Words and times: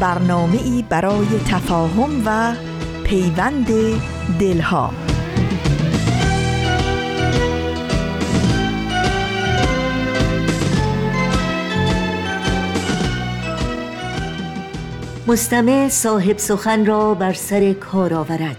برنامه 0.00 0.62
ای 0.62 0.84
برای 0.88 1.26
تفاهم 1.48 2.22
و 2.24 2.54
پیوند 3.04 3.66
دلها. 4.40 4.90
مستمع 15.26 15.88
صاحب 15.88 16.38
سخن 16.38 16.86
را 16.86 17.14
بر 17.14 17.32
سر 17.32 17.72
کار 17.72 18.14
آورد. 18.14 18.56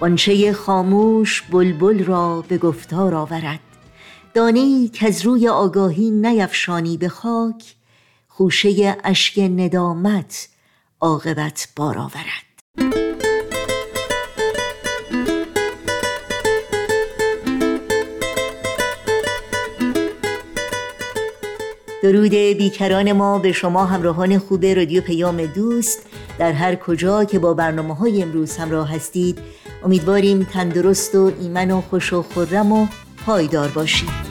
قنچه 0.00 0.52
خاموش 0.52 1.42
بلبل 1.42 2.04
را 2.04 2.44
به 2.48 2.58
گفتار 2.58 3.14
آورد. 3.14 3.60
دانی 4.34 4.88
که 4.88 5.06
از 5.06 5.26
روی 5.26 5.48
آگاهی 5.48 6.10
نیفشانی 6.10 6.96
به 6.96 7.08
خاک 7.08 7.77
خوشه 8.38 8.96
اشک 9.04 9.38
ندامت 9.38 10.48
عاقبت 11.00 11.68
بار 11.76 11.98
آورد. 11.98 12.48
درود 22.02 22.30
بیکران 22.30 23.12
ما 23.12 23.38
به 23.38 23.52
شما 23.52 23.84
همراهان 23.84 24.38
خوب 24.38 24.64
رادیو 24.64 25.02
پیام 25.02 25.46
دوست. 25.46 26.06
در 26.38 26.52
هر 26.52 26.74
کجا 26.74 27.24
که 27.24 27.38
با 27.38 27.54
برنامه 27.54 27.94
های 27.94 28.22
امروز 28.22 28.56
همراه 28.56 28.94
هستید 28.94 29.38
امیدواریم 29.84 30.44
تندرست 30.44 31.14
و 31.14 31.32
ایمن 31.40 31.70
و 31.70 31.80
خوش 31.80 32.12
و 32.12 32.22
خورم 32.22 32.72
و 32.72 32.86
پایدار 33.26 33.68
باشید. 33.68 34.27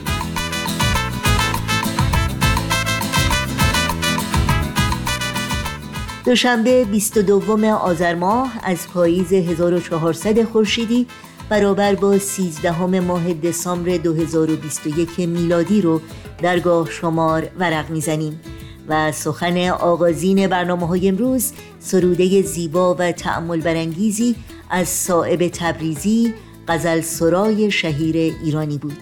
دوشنبه 6.28 6.84
22 6.84 7.66
آذر 7.66 8.14
ماه 8.14 8.52
از 8.62 8.88
پاییز 8.88 9.32
1400 9.32 10.42
خورشیدی 10.42 11.06
برابر 11.48 11.94
با 11.94 12.18
13 12.18 13.00
ماه 13.00 13.32
دسامبر 13.32 13.96
2021 13.96 15.18
میلادی 15.18 15.82
رو 15.82 16.00
درگاه 16.42 16.90
شمار 16.90 17.48
ورق 17.58 17.90
می‌زنیم 17.90 18.40
و 18.88 19.12
سخن 19.12 19.68
آغازین 19.68 20.46
برنامه 20.46 20.86
های 20.86 21.08
امروز 21.08 21.52
سروده 21.80 22.42
زیبا 22.42 22.94
و 22.94 23.12
تعمل 23.12 23.60
برانگیزی 23.60 24.36
از 24.70 24.88
صائب 24.88 25.48
تبریزی 25.48 26.34
غزل 26.68 27.00
سرای 27.00 27.70
شهیر 27.70 28.16
ایرانی 28.16 28.78
بود 28.78 28.96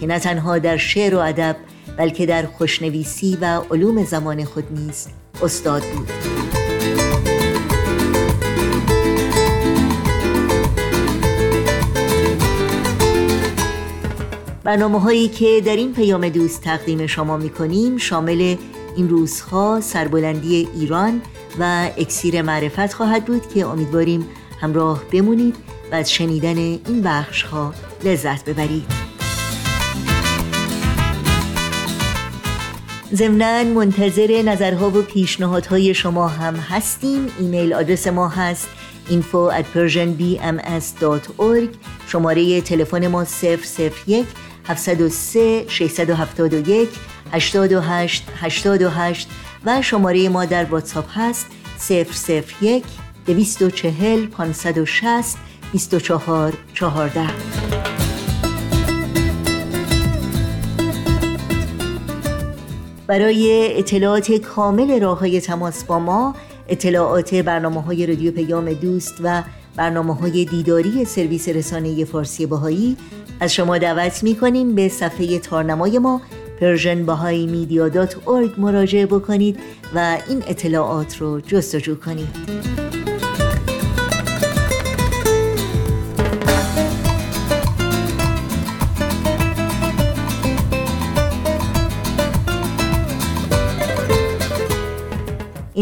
که 0.00 0.06
نه 0.06 0.18
تنها 0.18 0.58
در 0.58 0.76
شعر 0.76 1.14
و 1.14 1.18
ادب 1.18 1.56
بلکه 1.98 2.26
در 2.26 2.46
خوشنویسی 2.46 3.38
و 3.40 3.60
علوم 3.70 4.04
زمان 4.04 4.44
خود 4.44 4.64
نیز 4.72 5.06
استاد 5.42 5.82
بود. 5.82 6.63
برنامه 14.64 15.00
هایی 15.00 15.28
که 15.28 15.62
در 15.64 15.76
این 15.76 15.92
پیام 15.92 16.28
دوست 16.28 16.62
تقدیم 16.62 17.06
شما 17.06 17.36
می 17.36 17.50
کنیم 17.50 17.96
شامل 17.96 18.56
این 18.96 19.08
روزها 19.08 19.80
سربلندی 19.80 20.68
ایران 20.74 21.22
و 21.58 21.90
اکسیر 21.98 22.42
معرفت 22.42 22.92
خواهد 22.92 23.24
بود 23.24 23.48
که 23.48 23.66
امیدواریم 23.66 24.26
همراه 24.60 25.02
بمونید 25.12 25.56
و 25.92 25.94
از 25.94 26.12
شنیدن 26.12 26.56
این 26.58 27.02
بخش 27.04 27.42
ها 27.42 27.74
لذت 28.04 28.44
ببرید. 28.44 28.84
ضمنا 33.14 33.64
منتظر 33.64 34.42
نظرها 34.42 34.90
و 34.90 35.02
پیشنهادهای 35.02 35.94
شما 35.94 36.28
هم 36.28 36.54
هستیم. 36.54 37.26
ایمیل 37.38 37.74
آدرس 37.74 38.06
ما 38.06 38.28
هست 38.28 38.68
info 39.10 39.50
at 39.50 39.64
persianbms.org 39.74 41.68
شماره 42.06 42.60
تلفن 42.60 43.06
ما 43.06 43.24
001 44.06 44.26
703 44.64 45.64
671 45.68 46.88
828 47.32 48.24
828 48.36 49.28
و 49.64 49.82
شماره 49.82 50.28
ما 50.28 50.44
در 50.44 50.64
واتساپ 50.64 51.06
هست 51.08 51.46
001 51.90 52.84
240 53.26 54.26
560 54.26 55.38
24 55.72 56.52
14 56.74 57.20
برای 63.06 63.72
اطلاعات 63.78 64.32
کامل 64.32 65.00
راه 65.00 65.18
های 65.18 65.40
تماس 65.40 65.84
با 65.84 65.98
ما 65.98 66.34
اطلاعات 66.68 67.34
برنامه 67.34 67.82
های 67.82 68.06
رادیو 68.06 68.32
پیام 68.32 68.72
دوست 68.72 69.14
و 69.22 69.42
برنامه 69.76 70.14
های 70.14 70.44
دیداری 70.44 71.04
سرویس 71.04 71.48
رسانه 71.48 72.04
فارسی 72.04 72.46
باهایی 72.46 72.96
از 73.40 73.54
شما 73.54 73.78
دعوت 73.78 74.22
می 74.22 74.36
کنیم 74.36 74.74
به 74.74 74.88
صفحه 74.88 75.38
تارنمای 75.38 75.98
ما 75.98 76.20
persianbahaimedia.org 76.60 78.58
مراجعه 78.58 79.06
بکنید 79.06 79.58
و 79.94 80.18
این 80.28 80.42
اطلاعات 80.46 81.16
رو 81.16 81.40
جستجو 81.40 81.94
کنید. 81.94 82.83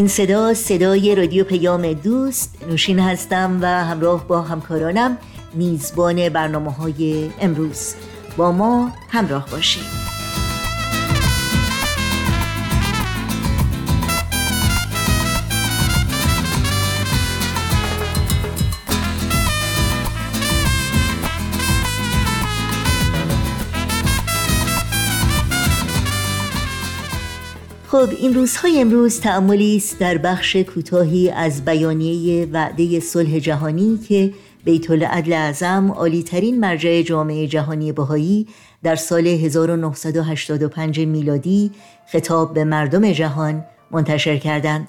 این 0.03 0.09
صدا 0.09 0.53
صدای 0.53 1.15
رادیو 1.15 1.43
پیام 1.43 1.93
دوست 1.93 2.55
نوشین 2.69 2.99
هستم 2.99 3.59
و 3.61 3.65
همراه 3.65 4.27
با 4.27 4.41
همکارانم 4.41 5.17
میزبان 5.53 6.29
برنامه 6.29 6.71
های 6.71 7.29
امروز. 7.41 7.93
با 8.37 8.51
ما 8.51 8.91
همراه 9.09 9.45
باشید. 9.51 10.12
خب 27.93 28.09
این 28.09 28.33
روزهای 28.33 28.81
امروز 28.81 29.19
تعملی 29.19 29.77
است 29.77 29.99
در 29.99 30.17
بخش 30.17 30.55
کوتاهی 30.55 31.29
از 31.29 31.65
بیانیه 31.65 32.45
وعده 32.51 32.99
صلح 32.99 33.39
جهانی 33.39 33.97
که 34.07 34.33
بیت 34.63 34.91
العدل 34.91 35.33
اعظم 35.33 35.91
عالی 35.91 36.23
ترین 36.23 36.59
مرجع 36.59 37.01
جامعه 37.01 37.47
جهانی 37.47 37.91
بهایی 37.91 38.47
در 38.83 38.95
سال 38.95 39.27
1985 39.27 40.99
میلادی 40.99 41.71
خطاب 42.11 42.53
به 42.53 42.63
مردم 42.63 43.11
جهان 43.11 43.65
منتشر 43.91 44.37
کردند. 44.37 44.87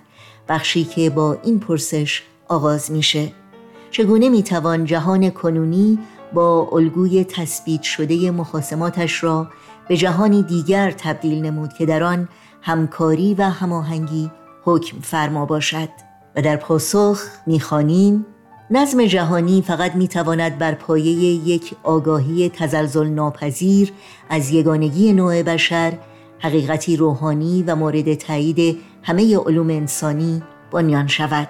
بخشی 0.49 0.85
که 0.85 1.11
با 1.11 1.39
این 1.45 1.61
پرسش 1.61 2.23
آغاز 2.49 2.93
میشه. 2.93 3.33
چگونه 3.91 4.29
می‌توان 4.29 4.85
جهان 4.85 5.31
کنونی 5.31 5.99
با 6.33 6.69
الگوی 6.73 7.25
تثبیت 7.25 7.83
شده 7.83 8.31
مخاسماتش 8.31 9.25
را 9.25 9.49
به 9.89 9.97
جهانی 9.97 10.43
دیگر 10.43 10.91
تبدیل 10.91 11.43
نمود 11.47 11.73
که 11.73 11.87
در 11.87 12.03
آن 12.03 12.29
همکاری 12.67 13.35
و 13.35 13.43
هماهنگی 13.43 14.31
حکم 14.63 15.01
فرما 15.01 15.47
باشد 15.47 15.89
و 16.37 16.43
در 16.43 16.57
پاسخ 16.57 17.23
می‌خوانیم 17.47 18.27
نظم 18.71 19.07
جهانی 19.07 19.63
فقط 19.63 19.95
می‌تواند 19.95 20.59
بر 20.59 20.75
پایه 20.75 21.13
یک 21.49 21.75
آگاهی 21.83 22.49
تزلزل 22.49 23.07
ناپذیر 23.07 23.93
از 24.29 24.51
یگانگی 24.51 25.13
نوع 25.13 25.43
بشر 25.43 25.93
حقیقتی 26.39 26.97
روحانی 26.97 27.63
و 27.63 27.77
مورد 27.77 28.15
تایید 28.15 28.79
همه 29.03 29.37
علوم 29.37 29.71
انسانی 29.71 30.43
بنیان 30.73 31.07
شود. 31.07 31.49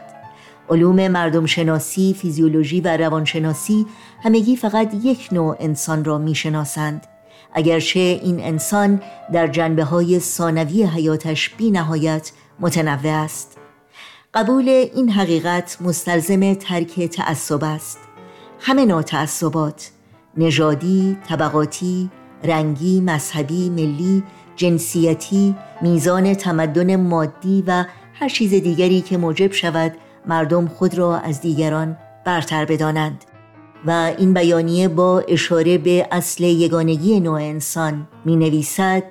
علوم 0.71 1.09
مردم 1.09 1.47
شناسی، 1.47 2.15
فیزیولوژی 2.19 2.81
و 2.81 2.97
روانشناسی 2.97 3.87
همگی 4.23 4.57
فقط 4.57 4.95
یک 5.03 5.29
نوع 5.33 5.57
انسان 5.61 6.05
را 6.05 6.19
می‌شناسند. 6.19 7.07
اگرچه 7.55 8.01
این 8.01 8.41
انسان 8.41 9.03
در 9.33 9.47
جنبه 9.47 9.85
های 9.85 10.21
ثانوی 10.21 10.83
حیاتش 10.83 11.51
بی 11.51 11.71
نهایت 11.71 12.33
متنوع 12.61 13.13
است. 13.13 13.59
قبول 14.35 14.69
این 14.69 15.11
حقیقت 15.11 15.77
مستلزم 15.81 16.55
ترک 16.55 17.01
تعصب 17.01 17.65
است. 17.65 17.99
همه 18.61 18.85
نوع 18.85 19.03
تعصبات 19.03 19.91
نژادی، 20.37 21.19
طبقاتی، 21.29 22.11
رنگی، 22.45 23.01
مذهبی، 23.01 23.71
ملی، 23.71 24.23
جنسیتی، 24.57 25.57
میزان 25.83 26.35
تمدن 26.35 26.97
مادی 26.97 27.65
و 27.67 27.85
هر 28.15 28.29
چیز 28.29 28.51
دیگری 28.51 29.01
که 29.01 29.17
موجب 29.17 29.53
شود 29.53 29.93
مردم 30.27 30.69
خود 30.69 30.99
را 30.99 31.19
از 31.19 31.41
دیگران 31.41 31.97
برتر 32.25 32.65
بدانند. 32.65 33.25
و 33.85 34.15
این 34.19 34.35
بیانیه 34.35 34.89
با 34.89 35.21
اشاره 35.21 35.79
به 35.79 36.09
اصل 36.11 36.45
یگانگی 36.45 37.21
نوع 37.21 37.41
انسان 37.41 38.09
می 38.25 38.37
نویسد 38.37 39.03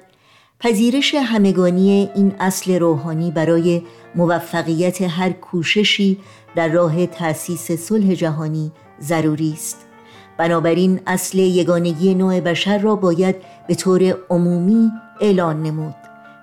پذیرش 0.59 1.15
همگانی 1.15 2.09
این 2.15 2.35
اصل 2.39 2.79
روحانی 2.79 3.31
برای 3.31 3.81
موفقیت 4.15 5.01
هر 5.01 5.29
کوششی 5.29 6.19
در 6.55 6.67
راه 6.67 7.05
تأسیس 7.05 7.71
صلح 7.71 8.13
جهانی 8.13 8.71
ضروری 9.01 9.53
است. 9.53 9.77
بنابراین 10.37 10.99
اصل 11.07 11.37
یگانگی 11.37 12.15
نوع 12.15 12.39
بشر 12.39 12.77
را 12.77 12.95
باید 12.95 13.35
به 13.67 13.75
طور 13.75 14.15
عمومی 14.29 14.91
اعلان 15.21 15.63
نمود 15.63 15.95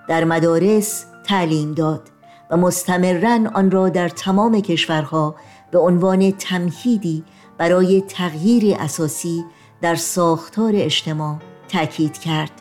در 0.07 0.23
مدارس 0.23 1.05
تعلیم 1.23 1.73
داد 1.73 2.01
و 2.49 2.57
مستمرا 2.57 3.39
آن 3.53 3.71
را 3.71 3.89
در 3.89 4.09
تمام 4.09 4.61
کشورها 4.61 5.35
به 5.71 5.79
عنوان 5.79 6.31
تمهیدی 6.31 7.23
برای 7.61 8.01
تغییر 8.01 8.75
اساسی 8.79 9.45
در 9.81 9.95
ساختار 9.95 10.73
اجتماع 10.75 11.37
تأکید 11.67 12.17
کرد. 12.17 12.51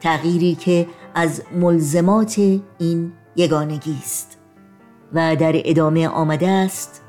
تغییری 0.00 0.54
که 0.54 0.86
از 1.14 1.42
ملزمات 1.52 2.38
این 2.78 3.12
یگانگی 3.36 3.96
است. 4.02 4.38
و 5.12 5.36
در 5.36 5.52
ادامه 5.54 6.08
آمده 6.08 6.48
است 6.48 7.02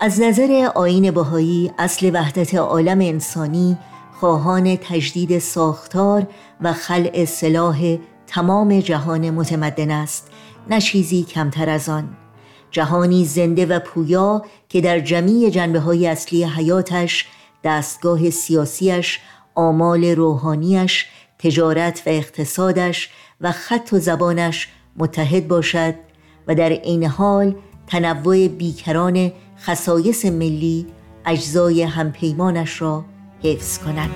از 0.00 0.20
نظر 0.20 0.70
آین 0.74 1.10
بهایی 1.10 1.72
اصل 1.78 2.10
وحدت 2.14 2.54
عالم 2.54 3.00
انسانی 3.00 3.78
خواهان 4.20 4.76
تجدید 4.76 5.38
ساختار 5.38 6.26
و 6.60 6.72
خلع 6.72 7.24
سلاح 7.24 7.98
تمام 8.26 8.80
جهان 8.80 9.30
متمدن 9.30 9.90
است 9.90 10.30
نه 10.70 10.80
چیزی 10.80 11.22
کمتر 11.22 11.70
از 11.70 11.88
آن. 11.88 12.16
جهانی 12.74 13.24
زنده 13.24 13.66
و 13.66 13.78
پویا 13.78 14.42
که 14.74 14.80
در 14.80 15.00
جمعی 15.00 15.50
جنبه 15.50 15.80
های 15.80 16.06
اصلی 16.06 16.44
حیاتش 16.44 17.26
دستگاه 17.64 18.30
سیاسیش 18.30 19.20
آمال 19.54 20.04
روحانیش 20.04 21.06
تجارت 21.38 22.02
و 22.06 22.10
اقتصادش 22.10 23.10
و 23.40 23.52
خط 23.52 23.88
و 23.92 23.98
زبانش 23.98 24.68
متحد 24.96 25.48
باشد 25.48 25.94
و 26.48 26.54
در 26.54 26.72
عین 26.72 27.04
حال 27.04 27.54
تنوع 27.86 28.48
بیکران 28.48 29.32
خصایص 29.60 30.24
ملی 30.24 30.86
اجزای 31.26 31.82
همپیمانش 31.82 32.82
را 32.82 33.04
حفظ 33.42 33.78
کند. 33.78 34.10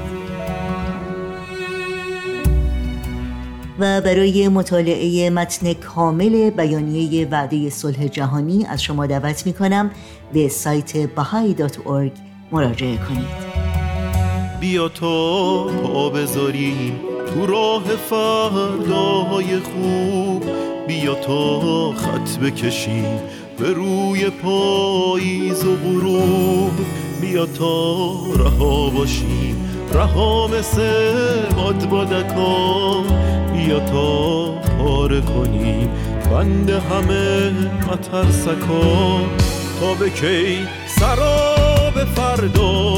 و 3.79 4.01
برای 4.01 4.49
مطالعه 4.49 5.31
متن 5.31 5.73
کامل 5.73 6.51
بیانیه 6.51 7.29
وعده 7.29 7.71
صلح 7.71 8.07
جهانی 8.07 8.67
از 8.67 8.83
شما 8.83 9.07
دعوت 9.07 9.47
می 9.47 9.53
کنم 9.53 9.91
به 10.33 10.49
سایت 10.49 11.07
bahai.org 11.07 12.13
مراجعه 12.53 12.97
کنید. 12.97 13.49
بیا 14.61 14.89
تا 14.89 15.65
پا 15.65 16.11
بذاریم 16.11 17.01
تو 17.27 17.47
راه 17.47 17.85
فرداهای 17.85 19.59
خوب. 19.59 20.45
بیا 20.87 21.15
تا 21.15 21.93
خط 21.93 22.39
بکشیم 22.39 23.21
به 23.59 23.73
روی 23.73 24.31
پاییز 24.31 25.65
و 25.65 25.77
غروب. 25.77 26.73
بیا 27.21 27.47
تا 27.47 28.13
رها 28.37 28.91
باشیم 28.91 29.78
رها 29.93 30.47
مثل 30.47 31.53
باد 31.57 31.89
بادکان 31.89 33.05
بیا 33.53 33.81
تا 33.81 34.53
پاره 34.79 35.21
کنیم 35.21 35.91
بند 36.31 36.71
همه 36.71 37.51
مترسکان. 37.91 39.25
تا 39.81 39.95
به 39.95 40.11
کی؟ 40.11 40.59
سراب 40.87 42.05
فردا. 42.05 42.98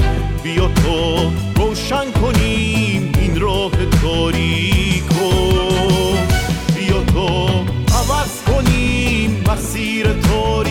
بیا 0.43 0.67
تو 0.67 1.31
روشن 1.55 2.11
کنیم 2.11 3.11
این 3.21 3.41
راه 3.41 3.71
تاریکو 4.01 5.31
بیا 6.75 7.03
تو 7.13 7.47
عوض 7.93 8.41
کنیم 8.47 9.43
مسیر 9.47 10.13
تاریخو 10.13 10.70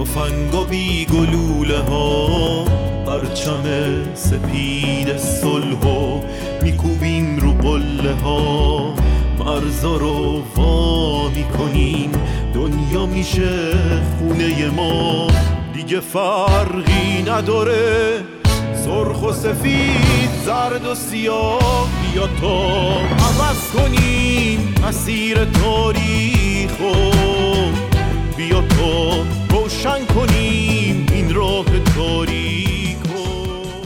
تفنگ 0.00 0.54
و 0.54 0.64
بی 0.64 1.04
گلوله 1.04 1.78
ها 1.78 2.64
پرچم 3.06 3.64
سپید 4.14 5.16
صلح 5.16 5.86
و 5.86 6.20
میکوبیم 6.62 7.38
رو 7.38 7.52
قله 7.52 8.14
ها. 8.14 8.94
مرزا 9.38 9.96
رو 9.96 10.42
وا 10.56 11.28
می‌کنیم 11.28 12.12
دنیا 12.54 13.06
میشه 13.06 13.72
خونه 14.18 14.70
ما. 14.70 15.26
دیگه 15.74 16.00
فرقی 16.00 17.22
نداره 17.26 18.12
سرخ 18.84 19.22
و 19.22 19.32
سفید 19.32 20.30
زرد 20.46 20.86
و 20.86 20.94
سیاه. 20.94 21.88
بیا 22.12 22.26
تا 22.40 22.62
عوض 23.00 23.70
کنیم 23.76 24.74
مسیر 24.88 25.44
تاریخ 25.44 26.72
بیا 28.36 28.60
تا 28.60 29.39
روشن 29.84 30.06
کنیم 30.06 31.06
این 31.12 31.34
راه 31.34 31.64
تاریک 31.96 32.98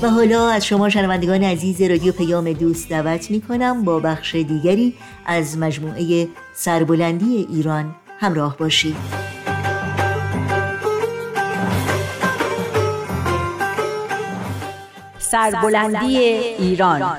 و 0.03 0.11
حالا 0.11 0.49
از 0.49 0.67
شما 0.67 0.89
شنوندگان 0.89 1.43
عزیز 1.43 1.83
رادیو 1.83 2.13
پیام 2.13 2.53
دوست 2.53 2.89
دعوت 2.89 3.31
می 3.31 3.41
کنم 3.41 3.85
با 3.85 4.01
بخش 4.01 4.35
دیگری 4.35 4.95
از 5.27 5.59
مجموعه 5.59 6.29
سربلندی 6.55 7.47
ایران 7.51 7.95
همراه 8.19 8.57
باشید. 8.57 8.97
سربلندی 15.19 16.19
ایران. 16.59 17.17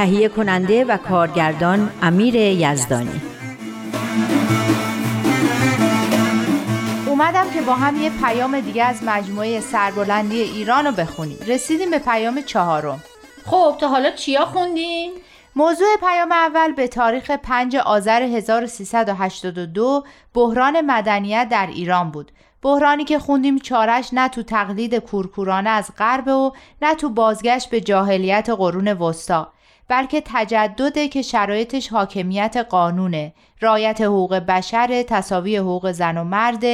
تهیه 0.00 0.28
کننده 0.28 0.84
و 0.84 0.96
کارگردان 0.96 1.90
امیر 2.02 2.34
یزدانی 2.34 3.20
اومدم 7.06 7.50
که 7.54 7.60
با 7.60 7.74
هم 7.74 8.02
یه 8.02 8.10
پیام 8.10 8.60
دیگه 8.60 8.84
از 8.84 9.04
مجموعه 9.04 9.60
سربلندی 9.60 10.40
ایران 10.40 10.86
رو 10.86 10.92
بخونیم 10.92 11.38
رسیدیم 11.46 11.90
به 11.90 11.98
پیام 11.98 12.42
چهارم 12.42 13.02
خب 13.46 13.76
تا 13.80 13.88
حالا 13.88 14.10
چیا 14.10 14.44
خوندین؟ 14.44 15.12
موضوع 15.56 15.88
پیام 16.00 16.32
اول 16.32 16.72
به 16.72 16.88
تاریخ 16.88 17.30
5 17.30 17.76
آذر 17.76 18.22
1382 18.22 20.04
بحران 20.34 20.80
مدنیت 20.80 21.48
در 21.50 21.66
ایران 21.66 22.10
بود. 22.10 22.32
بحرانی 22.62 23.04
که 23.04 23.18
خوندیم 23.18 23.58
چارش 23.58 24.08
نه 24.12 24.28
تو 24.28 24.42
تقلید 24.42 24.94
کورکورانه 24.94 25.70
از 25.70 25.90
غرب 25.98 26.28
و 26.28 26.52
نه 26.82 26.94
تو 26.94 27.08
بازگشت 27.08 27.70
به 27.70 27.80
جاهلیت 27.80 28.50
قرون 28.50 28.88
وسطا 28.92 29.52
بلکه 29.90 30.22
تجدده 30.24 31.08
که 31.08 31.22
شرایطش 31.22 31.88
حاکمیت 31.88 32.56
قانونه، 32.56 33.32
رایت 33.60 34.00
حقوق 34.00 34.34
بشر، 34.34 35.02
تصاوی 35.02 35.56
حقوق 35.56 35.92
زن 35.92 36.18
و 36.18 36.24
مرد، 36.24 36.64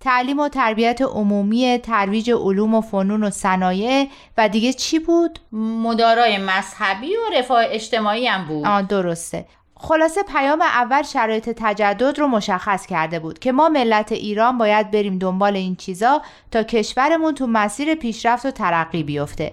تعلیم 0.00 0.40
و 0.40 0.48
تربیت 0.48 1.02
عمومی 1.02 1.78
ترویج 1.78 2.30
علوم 2.30 2.74
و 2.74 2.80
فنون 2.80 3.24
و 3.24 3.30
صنایع 3.30 4.08
و 4.38 4.48
دیگه 4.48 4.72
چی 4.72 4.98
بود؟ 4.98 5.38
مدارای 5.52 6.38
مذهبی 6.38 7.16
و 7.16 7.38
رفاه 7.38 7.64
اجتماعی 7.66 8.26
هم 8.26 8.44
بود. 8.44 8.66
آه 8.66 8.82
درسته. 8.82 9.46
خلاصه 9.74 10.22
پیام 10.22 10.62
اول 10.62 11.02
شرایط 11.02 11.50
تجدد 11.56 12.18
رو 12.18 12.26
مشخص 12.26 12.86
کرده 12.86 13.18
بود 13.18 13.38
که 13.38 13.52
ما 13.52 13.68
ملت 13.68 14.12
ایران 14.12 14.58
باید 14.58 14.90
بریم 14.90 15.18
دنبال 15.18 15.56
این 15.56 15.76
چیزا 15.76 16.22
تا 16.50 16.62
کشورمون 16.62 17.34
تو 17.34 17.46
مسیر 17.46 17.94
پیشرفت 17.94 18.46
و 18.46 18.50
ترقی 18.50 19.02
بیفته. 19.02 19.52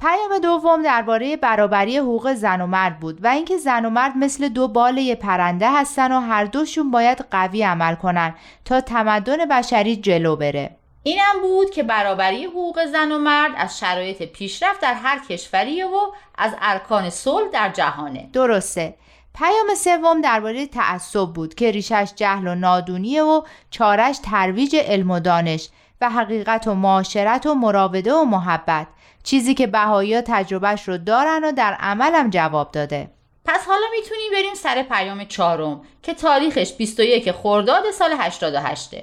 پیام 0.00 0.38
دوم 0.38 0.82
درباره 0.82 1.36
برابری 1.36 1.98
حقوق 1.98 2.32
زن 2.32 2.60
و 2.60 2.66
مرد 2.66 3.00
بود 3.00 3.24
و 3.24 3.26
اینکه 3.26 3.56
زن 3.56 3.84
و 3.84 3.90
مرد 3.90 4.16
مثل 4.16 4.48
دو 4.48 4.68
باله 4.68 5.14
پرنده 5.14 5.70
هستن 5.72 6.12
و 6.12 6.20
هر 6.20 6.44
دوشون 6.44 6.90
باید 6.90 7.24
قوی 7.30 7.62
عمل 7.62 7.94
کنن 7.94 8.34
تا 8.64 8.80
تمدن 8.80 9.44
بشری 9.44 9.96
جلو 9.96 10.36
بره. 10.36 10.76
اینم 11.02 11.42
بود 11.42 11.70
که 11.70 11.82
برابری 11.82 12.44
حقوق 12.44 12.84
زن 12.84 13.12
و 13.12 13.18
مرد 13.18 13.52
از 13.56 13.78
شرایط 13.78 14.22
پیشرفت 14.22 14.80
در 14.80 14.94
هر 14.94 15.18
کشوریه 15.28 15.86
و 15.86 15.98
از 16.38 16.52
ارکان 16.60 17.10
صلح 17.10 17.48
در 17.52 17.68
جهانه. 17.68 18.30
درسته. 18.32 18.94
پیام 19.34 19.74
سوم 19.76 20.20
درباره 20.20 20.66
تعصب 20.66 21.26
بود 21.26 21.54
که 21.54 21.70
ریشش 21.70 22.12
جهل 22.16 22.46
و 22.46 22.54
نادونیه 22.54 23.22
و 23.22 23.42
چارش 23.70 24.18
ترویج 24.18 24.76
علم 24.76 25.10
و 25.10 25.20
دانش 25.20 25.68
و 26.00 26.10
حقیقت 26.10 26.66
و 26.66 26.74
معاشرت 26.74 27.46
و 27.46 27.54
مراوده 27.54 28.14
و 28.14 28.24
محبت. 28.24 28.86
چیزی 29.26 29.54
که 29.54 29.66
بهایی 29.66 30.20
تجربهش 30.20 30.88
رو 30.88 30.98
دارن 30.98 31.44
و 31.44 31.52
در 31.52 31.76
عملم 31.80 32.30
جواب 32.30 32.72
داده. 32.72 33.10
پس 33.44 33.66
حالا 33.66 33.86
می‌تونیم 33.96 34.30
بریم 34.32 34.54
سر 34.54 34.82
پیام 34.82 35.24
چهارم 35.24 35.80
که 36.02 36.14
تاریخش 36.14 36.72
21 36.72 37.32
خرداد 37.32 37.90
سال 37.90 38.14
88 38.18 38.94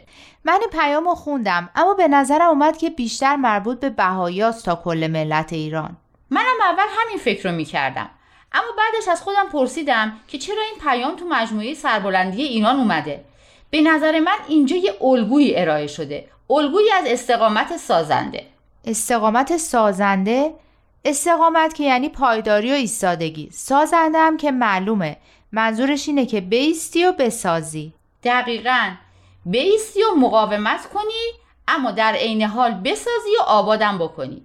من 0.43 0.53
این 0.53 0.69
پیام 0.81 1.05
رو 1.05 1.15
خوندم 1.15 1.69
اما 1.75 1.93
به 1.93 2.07
نظرم 2.07 2.49
اومد 2.49 2.77
که 2.77 2.89
بیشتر 2.89 3.35
مربوط 3.35 3.79
به 3.79 3.89
بهاییاست 3.89 4.65
تا 4.65 4.75
کل 4.75 5.07
ملت 5.07 5.53
ایران. 5.53 5.97
منم 6.29 6.61
اول 6.61 6.85
همین 6.89 7.17
فکر 7.17 7.49
رو 7.49 7.55
می‌کردم. 7.55 8.09
اما 8.51 8.67
بعدش 8.77 9.07
از 9.07 9.21
خودم 9.21 9.49
پرسیدم 9.51 10.19
که 10.27 10.37
چرا 10.37 10.61
این 10.61 10.81
پیام 10.81 11.15
تو 11.15 11.25
مجموعه 11.25 11.73
سربلندی 11.73 12.43
ایران 12.43 12.75
اومده؟ 12.75 13.23
به 13.69 13.81
نظر 13.81 14.19
من 14.19 14.37
اینجا 14.47 14.75
یه 14.75 14.93
الگویی 15.01 15.55
ارائه 15.55 15.87
شده. 15.87 16.29
الگویی 16.49 16.91
از 16.91 17.05
استقامت 17.07 17.77
سازنده. 17.77 18.52
استقامت 18.85 19.57
سازنده 19.57 20.53
استقامت 21.05 21.73
که 21.73 21.83
یعنی 21.83 22.09
پایداری 22.09 22.71
و 22.71 22.73
ایستادگی. 22.73 23.49
سازنده 23.51 24.19
هم 24.19 24.37
که 24.37 24.51
معلومه. 24.51 25.17
منظورش 25.51 26.07
اینه 26.07 26.25
که 26.25 26.41
بیستی 26.41 27.05
و 27.05 27.11
بسازی. 27.11 27.93
دقیقا. 28.23 28.91
بیستی 29.45 29.99
و 30.03 30.15
مقاومت 30.19 30.89
کنی 30.89 31.33
اما 31.67 31.91
در 31.91 32.13
عین 32.13 32.41
حال 32.41 32.71
بسازی 32.71 33.37
و 33.39 33.43
آبادم 33.43 33.97
بکنی. 33.97 34.41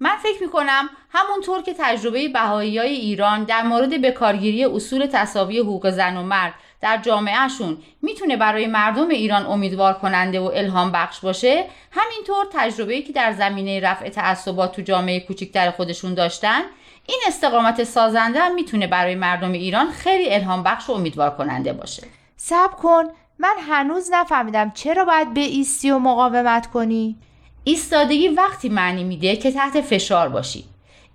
من 0.00 0.16
فکر 0.22 0.42
می‌کنم 0.42 0.90
همونطور 1.10 1.62
که 1.62 1.74
تجربه 1.78 2.28
بهایی 2.28 2.78
های 2.78 2.92
ایران 2.92 3.44
در 3.44 3.62
مورد 3.62 4.02
بکارگیری 4.02 4.64
اصول 4.64 5.06
تصاوی 5.06 5.58
حقوق 5.58 5.90
زن 5.90 6.16
و 6.16 6.22
مرد 6.22 6.54
در 6.80 6.96
جامعهشون. 6.96 7.78
می‌تونه 8.02 8.36
برای 8.36 8.66
مردم 8.66 9.08
ایران 9.08 9.46
امیدوار 9.46 9.94
کننده 9.94 10.40
و 10.40 10.50
الهام 10.54 10.92
بخش 10.92 11.20
باشه؟ 11.20 11.64
همینطور 11.90 12.46
تجربه‌ای 12.52 13.02
که 13.02 13.12
در 13.12 13.32
زمینه 13.32 13.80
رفع 13.80 14.08
تعصبات 14.08 14.72
تو 14.72 14.82
جامعه 14.82 15.20
کوچکتر 15.20 15.70
خودشون 15.70 16.14
داشتن 16.14 16.60
این 17.06 17.20
استقامت 17.26 17.84
سازنده 17.84 18.40
هم 18.40 18.54
می‌تونه 18.54 18.86
برای 18.86 19.14
مردم 19.14 19.52
ایران 19.52 19.90
خیلی 19.90 20.34
الهام 20.34 20.62
بخش 20.62 20.90
و 20.90 20.92
امیدوار 20.92 21.30
کننده 21.30 21.72
باشه. 21.72 22.02
صبر 22.36 22.74
کن 22.74 23.04
من 23.38 23.54
هنوز 23.68 24.10
نفهمیدم 24.12 24.70
چرا 24.74 25.04
باید 25.04 25.34
به 25.34 25.40
ایستی 25.40 25.90
و 25.90 25.98
مقاومت 25.98 26.66
کنی. 26.66 27.16
ایستادگی 27.64 28.28
وقتی 28.28 28.68
معنی 28.68 29.04
میده 29.04 29.36
که 29.36 29.52
تحت 29.52 29.80
فشار 29.80 30.28
باشی. 30.28 30.64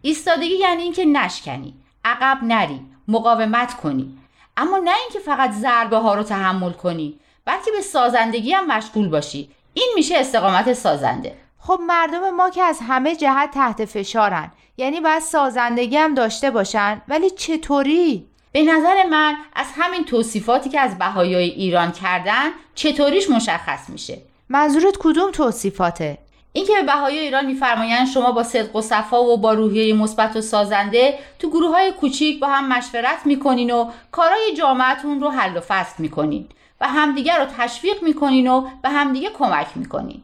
ایستادگی 0.01 0.55
یعنی 0.55 0.83
اینکه 0.83 1.05
نشکنی 1.05 1.73
عقب 2.05 2.43
نری 2.43 2.81
مقاومت 3.07 3.73
کنی. 3.73 4.17
اما 4.57 4.77
نه 4.77 4.91
اینکه 5.01 5.19
فقط 5.19 5.51
ضربه 5.51 5.97
ها 5.97 6.15
رو 6.15 6.23
تحمل 6.23 6.71
کنی 6.71 7.19
بلکه 7.45 7.71
به 7.71 7.81
سازندگی 7.81 8.51
هم 8.51 8.67
مشغول 8.67 9.09
باشی. 9.09 9.49
این 9.73 9.91
میشه 9.95 10.17
استقامت 10.17 10.73
سازنده. 10.73 11.35
خب 11.59 11.79
مردم 11.87 12.29
ما 12.29 12.49
که 12.49 12.63
از 12.63 12.79
همه 12.87 13.15
جهت 13.15 13.51
تحت 13.51 13.85
فشارن 13.85 14.51
یعنی 14.77 15.01
باید 15.01 15.21
سازندگی 15.21 15.97
هم 15.97 16.13
داشته 16.13 16.51
باشن. 16.51 17.01
ولی 17.07 17.29
چطوری؟ 17.29 18.27
به 18.51 18.63
نظر 18.63 19.03
من 19.09 19.35
از 19.55 19.67
همین 19.75 20.05
توصیفاتی 20.05 20.69
که 20.69 20.79
از 20.79 20.97
بهایای 20.97 21.49
ایران 21.49 21.91
کردن 21.91 22.49
چطوریش 22.75 23.29
مشخص 23.29 23.89
میشه. 23.89 24.21
منظورت 24.49 24.97
کدوم 24.99 25.31
توصیفاته؟ 25.31 26.17
اینکه 26.55 26.73
به 26.73 26.83
بهای 26.83 27.19
ایران 27.19 27.45
میفرمایند 27.45 28.07
شما 28.07 28.31
با 28.31 28.43
صدق 28.43 28.75
و 28.75 28.81
صفا 28.81 29.23
و 29.23 29.37
با 29.37 29.53
روحیه 29.53 29.93
مثبت 29.93 30.35
و 30.35 30.41
سازنده 30.41 31.19
تو 31.39 31.49
گروه 31.49 31.71
های 31.71 31.91
کوچیک 31.91 32.39
با 32.39 32.47
هم 32.47 32.67
مشورت 32.67 33.25
می‌کنین 33.25 33.71
و 33.71 33.91
کارهای 34.11 34.55
جامعتون 34.57 35.21
رو 35.21 35.29
حل 35.29 35.57
و 35.57 35.61
فصل 35.67 35.93
می‌کنین 35.97 36.47
و 36.81 36.87
همدیگه 36.87 37.37
رو 37.37 37.45
تشویق 37.57 38.03
می‌کنین 38.03 38.47
و 38.47 38.67
به 38.83 38.89
همدیگه 38.89 39.29
کمک 39.29 39.67
می‌کنین. 39.75 40.21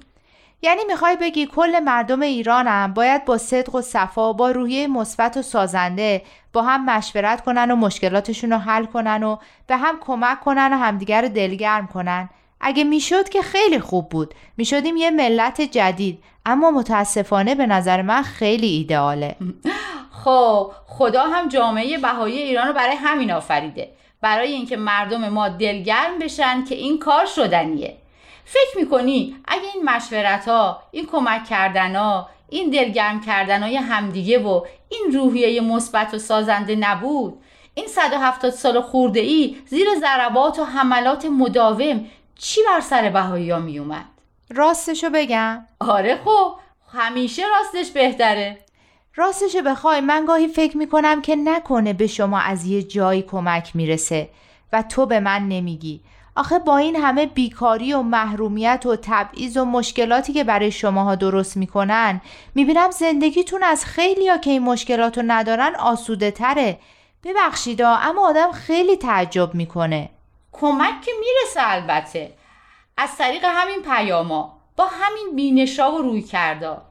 یعنی 0.62 0.82
می‌خوای 0.88 1.18
بگی 1.18 1.46
کل 1.46 1.80
مردم 1.80 2.22
ایرانم 2.22 2.94
باید 2.94 3.26
با 3.26 3.38
صدق 3.38 3.76
و 3.76 3.82
صفا 3.82 4.34
با 4.34 4.52
روحیه 4.52 4.88
مثبت 4.88 5.38
و 5.38 5.42
سازنده 5.42 6.22
با 6.54 6.62
هم 6.62 6.86
مشورت 6.86 7.44
کنن 7.44 7.72
و 7.72 7.76
مشکلاتشون 7.76 8.52
رو 8.52 8.58
حل 8.58 8.86
کنن 8.86 9.24
و 9.24 9.38
به 9.68 9.78
هم 9.78 10.00
کمک 10.02 10.40
کنن 10.40 10.74
و 10.74 10.78
همدیگر 10.78 11.22
رو 11.22 11.30
دلگرم 11.30 11.88
کنن؟ 11.88 12.30
اگه 12.62 12.84
می‌شد 12.84 13.30
که 13.30 13.41
خیلی 13.41 13.80
خوب 13.80 14.10
بود. 14.10 14.34
می‌شدیم 14.58 14.98
یه 14.98 15.12
ملت 15.12 15.62
جدید. 15.62 16.24
اما 16.46 16.72
متاسفانه 16.72 17.56
به 17.56 17.65
نظر 17.65 18.01
من 18.01 18.22
خیلی 18.22 18.68
ایدئاله. 18.68 19.36
خب 20.24 20.72
خدا 20.88 21.24
هم 21.24 21.48
جامعه 21.48 21.98
بهایی 21.98 22.38
ایران 22.38 22.68
رو 22.68 22.74
برای 22.74 22.96
همین 22.96 23.32
آفریده. 23.32 23.89
برای 24.22 24.51
اینکه 24.51 24.77
مردم 24.77 25.30
ما 25.30 25.50
دلگرم 25.50 26.20
بشن 26.20 26.63
که 26.63 26.75
این 26.75 27.00
کار 27.00 27.25
شدنیه. 27.25 27.98
فکر 28.46 28.77
می‌کنی 28.77 29.36
اگه 29.48 29.63
این 29.74 29.84
مشورت 29.84 30.48
ها 30.48 30.84
این 30.91 31.06
کمک 31.06 31.46
کردن 31.46 31.96
ها 31.96 32.30
این 32.50 32.70
دلگرم 32.70 33.22
کردن 33.22 33.63
های 33.63 33.75
همدیگه 33.75 34.39
و 34.39 34.62
این 34.89 35.13
روحیه 35.13 35.62
مثبت 35.62 36.13
و 36.13 36.18
سازنده 36.18 36.75
نبود 36.75 37.38
این 37.74 37.88
170 37.88 38.51
سال 38.51 38.82
خورده 38.82 39.20
ای 39.20 39.56
زیر 39.65 39.88
ضربات 40.00 40.60
و 40.60 40.63
حملات 40.63 41.25
مداوم 41.25 42.06
چی 42.43 42.62
بر 42.67 42.79
سر 42.79 43.10
بهایی 43.10 43.50
ها 43.50 43.60
می 43.60 43.79
اومد؟ 43.79 44.05
راستشو 44.50 45.10
بگم؟ 45.10 45.65
آره 45.79 46.19
خب 46.25 46.55
همیشه 46.93 47.43
راستش 47.48 47.91
بهتره 47.91 48.57
راستشو 49.15 49.62
بخوای 49.62 50.01
من 50.01 50.25
گاهی 50.25 50.48
فکر 50.48 50.77
می‌کنم 50.77 51.21
که 51.21 51.36
نکنه 51.36 51.93
به 51.93 52.07
شما 52.07 52.39
از 52.39 52.65
یه 52.65 52.83
جایی 52.83 53.21
کمک 53.21 53.75
می‌رسه 53.75 54.29
و 54.74 54.81
تو 54.81 55.05
به 55.05 55.19
من 55.19 55.48
نمیگی 55.48 56.01
آخه 56.36 56.60
با 56.60 56.77
این 56.77 56.95
همه 56.95 57.25
بیکاری 57.25 57.93
و 57.93 58.01
محرومیت 58.01 58.86
و 58.86 58.95
تبعیض 59.01 59.57
و 59.57 59.65
مشکلاتی 59.65 60.33
که 60.33 60.43
برای 60.43 60.71
شماها 60.71 61.15
درست 61.15 61.57
می‌کنن 61.57 62.21
می‌بینم 62.55 62.91
زندگیتون 62.91 63.63
از 63.63 63.86
خیلی 63.86 64.27
ها 64.27 64.38
که 64.38 64.50
این 64.50 64.62
مشکلات 64.62 65.17
رو 65.17 65.24
ندارن 65.27 65.75
آسوده 65.75 66.31
تره 66.31 66.79
ببخشیدا 67.24 67.95
اما 67.95 68.29
آدم 68.29 68.51
خیلی 68.51 68.95
تعجب 68.95 69.55
می‌کنه 69.55 70.10
کمک 70.51 71.01
که 71.01 71.12
می‌رسه 71.20 71.72
البته. 71.72 72.34
از 72.98 73.17
طریق 73.17 73.46
همین 73.46 73.81
پیاما 73.81 74.58
با 74.77 74.86
همین 74.86 75.36
بینشا 75.36 75.91
و 75.91 75.98
روی 75.98 76.22
کردا 76.22 76.81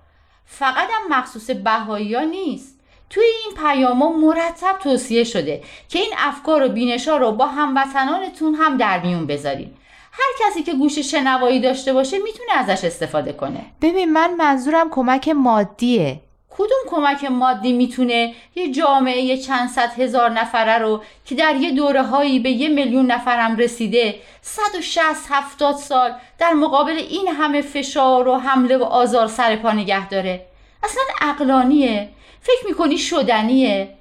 فقط 0.45 0.89
هم 0.91 1.19
مخصوص 1.19 1.51
بهایی 1.51 2.15
ها 2.15 2.21
نیست. 2.21 2.81
توی 3.11 3.25
این 3.25 3.57
پیاما 3.57 4.13
مرتب 4.13 4.79
توصیه 4.83 5.25
شده 5.25 5.63
که 5.89 5.99
این 5.99 6.13
افکار 6.19 6.63
و 6.63 6.69
بینشا 6.69 7.17
رو 7.17 7.33
با 7.33 7.47
هموطنانتون 7.47 8.55
هم 8.55 8.77
در 8.77 9.01
میون 9.01 9.27
بذارین. 9.27 9.75
هر 10.13 10.47
کسی 10.47 10.63
که 10.63 10.75
گوش 10.75 10.99
شنوایی 10.99 11.61
داشته 11.61 11.93
باشه 11.93 12.19
می‌تونه 12.19 12.53
ازش 12.53 12.85
استفاده 12.85 13.33
کنه. 13.33 13.65
ببین 13.83 14.13
من 14.13 14.35
منظورم 14.35 14.91
کمک 14.91 15.29
مادیه. 15.29 16.21
کدوم 16.51 16.79
کمک 16.89 17.25
مادی 17.25 17.73
می‌تونه 17.73 18.35
یه 18.55 18.73
جامعه 18.73 19.37
چند 19.37 19.69
صد 19.69 20.01
هزار 20.01 20.31
نفره 20.31 20.79
رو 20.79 21.03
که 21.25 21.35
در 21.35 21.57
یه 21.57 21.71
دوره 21.71 22.03
هایی 22.03 22.39
به 22.39 22.51
یه 22.51 22.69
میلیون 22.69 23.07
نفرم 23.07 23.57
رسیده 23.57 24.15
160 24.43 25.27
70 25.31 25.75
سال 25.77 26.15
در 26.39 26.53
مقابل 26.53 26.93
این 26.93 27.29
همه 27.29 27.63
فشار 27.63 28.29
و 28.29 28.37
حمله 28.37 28.77
و 28.77 28.83
آزار 28.83 29.27
سر 29.27 29.57
پا 29.57 29.73
نگه 29.73 30.09
داره. 30.09 30.47
اصلا 30.83 31.03
اقلانیه 31.21 32.09
فکر 32.41 32.67
می‌کنی 32.67 32.99
شدنیه. 32.99 33.97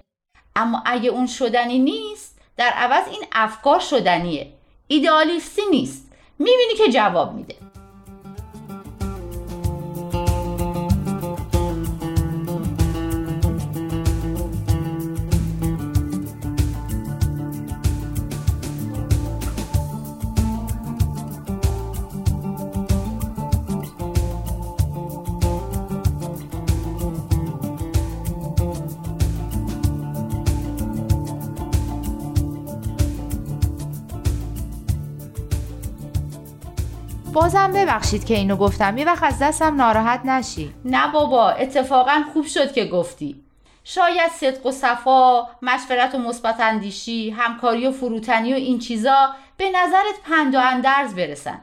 اما 0.55 0.83
اگه 0.85 1.09
اون 1.09 1.27
شدنی 1.27 1.79
نیست 1.79 2.39
در 2.57 2.69
عوض 2.69 3.07
این 3.07 3.23
افکار 3.31 3.79
شدنیه. 3.79 4.47
ایدئالیستی 4.87 5.61
نیست. 5.71 6.11
می‌بینی 6.39 6.73
که 6.77 6.91
جواب 6.91 7.33
میده. 7.33 7.55
بازم 37.69 37.85
ببخشید 37.85 38.25
که 38.25 38.33
اینو 38.33 38.55
گفتم. 38.55 38.97
یه 38.97 39.05
وقت 39.05 39.23
از 39.23 39.39
دستم 39.39 39.75
ناراحت 39.75 40.25
نشی. 40.25 40.73
نه 40.85 41.11
بابا 41.11 41.49
اتفاقا 41.49 42.23
خوب 42.33 42.45
شد 42.45 42.71
که 42.71 42.85
گفتی. 42.85 43.43
شاید 43.83 44.31
صدق 44.31 44.65
و 44.65 44.71
صفا 44.71 45.47
مشورت 45.61 46.15
و 46.15 46.17
مثبت 46.17 46.59
اندیشی 46.59 47.29
همکاری 47.29 47.87
و 47.87 47.91
فروتنی 47.91 48.53
و 48.53 48.55
این 48.55 48.79
چیزا 48.79 49.29
به 49.57 49.69
نظرت 49.69 50.21
پند 50.29 50.55
و 50.55 50.59
اندرز 50.59 51.15
برسن. 51.15 51.61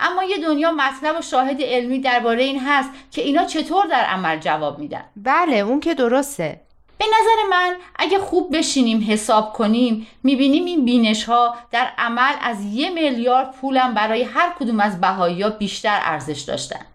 اما 0.00 0.24
یه 0.24 0.38
دنیا 0.38 0.72
مطلب 0.72 1.18
و 1.18 1.22
شاهد 1.22 1.62
علمی 1.62 1.98
درباره 1.98 2.42
این 2.42 2.60
هست 2.66 2.90
که 3.10 3.22
اینا 3.22 3.44
چطور 3.44 3.86
در 3.86 4.04
عمل 4.04 4.38
جواب 4.38 4.78
میدن. 4.78 5.04
بله 5.16 5.56
اون 5.56 5.80
که 5.80 5.94
درسته. 5.94 6.60
به 7.04 7.10
نظر 7.10 7.48
من 7.50 7.76
اگه 7.96 8.18
خوب 8.18 8.56
بشینیم 8.56 9.06
حساب 9.08 9.52
کنیم 9.52 10.06
می‌بینیم 10.22 10.64
این 10.64 10.84
بینش 10.84 11.24
ها 11.24 11.54
در 11.70 11.88
عمل 11.98 12.32
از 12.40 12.64
یه 12.64 12.90
میلیارد 12.90 13.50
پولم 13.52 13.94
برای 13.94 14.22
هر 14.22 14.52
کدوم 14.58 14.80
از 14.80 15.00
بهایی 15.00 15.42
ها 15.42 15.50
بیشتر 15.50 16.00
ارزش 16.02 16.40
داشتن. 16.40 16.86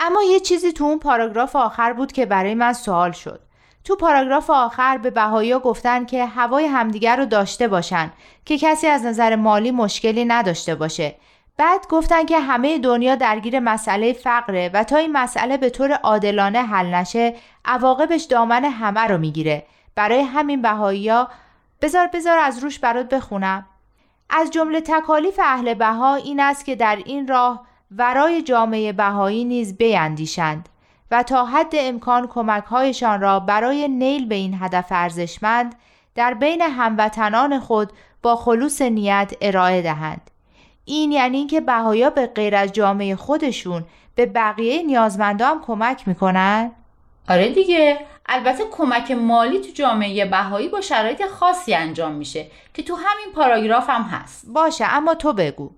اما 0.00 0.22
یه 0.22 0.40
چیزی 0.40 0.72
تو 0.72 0.84
اون 0.84 0.98
پاراگراف 0.98 1.56
آخر 1.56 1.92
بود 1.92 2.12
که 2.12 2.26
برای 2.26 2.54
من 2.54 2.72
سوال 2.72 3.12
شد. 3.12 3.40
تو 3.84 3.96
پاراگراف 3.96 4.50
آخر 4.50 4.98
به 4.98 5.10
بهایی 5.10 5.58
گفتن 5.58 6.04
که 6.04 6.26
هوای 6.26 6.66
همدیگر 6.66 7.16
رو 7.16 7.26
داشته 7.26 7.68
باشن 7.68 8.12
که 8.44 8.58
کسی 8.58 8.86
از 8.86 9.04
نظر 9.04 9.36
مالی 9.36 9.70
مشکلی 9.70 10.24
نداشته 10.24 10.74
باشه. 10.74 11.14
بعد 11.56 11.86
گفتن 11.88 12.26
که 12.26 12.40
همه 12.40 12.78
دنیا 12.78 13.14
درگیر 13.14 13.60
مسئله 13.60 14.12
فقره 14.12 14.70
و 14.74 14.84
تا 14.84 14.96
این 14.96 15.12
مسئله 15.12 15.56
به 15.56 15.70
طور 15.70 15.92
عادلانه 15.92 16.62
حل 16.62 16.94
نشه 16.94 17.34
عواقبش 17.64 18.22
دامن 18.22 18.64
همه 18.64 19.00
رو 19.00 19.18
می‌گیره. 19.18 19.66
برای 19.94 20.20
همین 20.20 20.62
بهاییا 20.62 21.28
بذار 21.82 22.06
بذار 22.06 22.38
از 22.38 22.58
روش 22.58 22.78
برات 22.78 23.08
بخونم. 23.08 23.66
از 24.30 24.50
جمله 24.50 24.80
تکالیف 24.80 25.40
اهل 25.42 25.74
بها 25.74 26.14
این 26.14 26.40
است 26.40 26.64
که 26.64 26.76
در 26.76 26.98
این 27.04 27.28
راه 27.28 27.66
ورای 27.96 28.42
جامعه 28.42 28.92
بهایی 28.92 29.44
نیز 29.44 29.76
بیندیشند 29.76 30.68
و 31.10 31.22
تا 31.22 31.44
حد 31.44 31.72
امکان 31.74 32.26
کمکهایشان 32.26 33.20
را 33.20 33.40
برای 33.40 33.88
نیل 33.88 34.28
به 34.28 34.34
این 34.34 34.58
هدف 34.60 34.86
ارزشمند 34.90 35.74
در 36.14 36.34
بین 36.34 36.62
هموطنان 36.62 37.60
خود 37.60 37.92
با 38.22 38.36
خلوص 38.36 38.82
نیت 38.82 39.32
ارائه 39.40 39.82
دهند. 39.82 40.31
این 40.84 41.12
یعنی 41.12 41.36
اینکه 41.36 41.60
بهایا 41.60 42.10
به 42.10 42.26
غیر 42.26 42.56
از 42.56 42.72
جامعه 42.72 43.16
خودشون 43.16 43.84
به 44.14 44.26
بقیه 44.26 44.82
نیازمندا 44.82 45.46
هم 45.48 45.60
کمک 45.60 46.08
می‌کنن؟ 46.08 46.70
آره 47.28 47.48
دیگه. 47.48 47.98
البته 48.26 48.64
کمک 48.72 49.10
مالی 49.10 49.58
تو 49.60 49.68
جامعه 49.74 50.24
بهایی 50.24 50.68
با 50.68 50.80
شرایط 50.80 51.26
خاصی 51.26 51.74
انجام 51.74 52.12
میشه 52.12 52.46
که 52.74 52.82
تو 52.82 52.94
همین 52.94 53.34
پاراگراف 53.34 53.90
هم 53.90 54.02
هست. 54.02 54.44
باشه 54.48 54.84
اما 54.84 55.14
تو 55.14 55.32
بگو. 55.32 55.70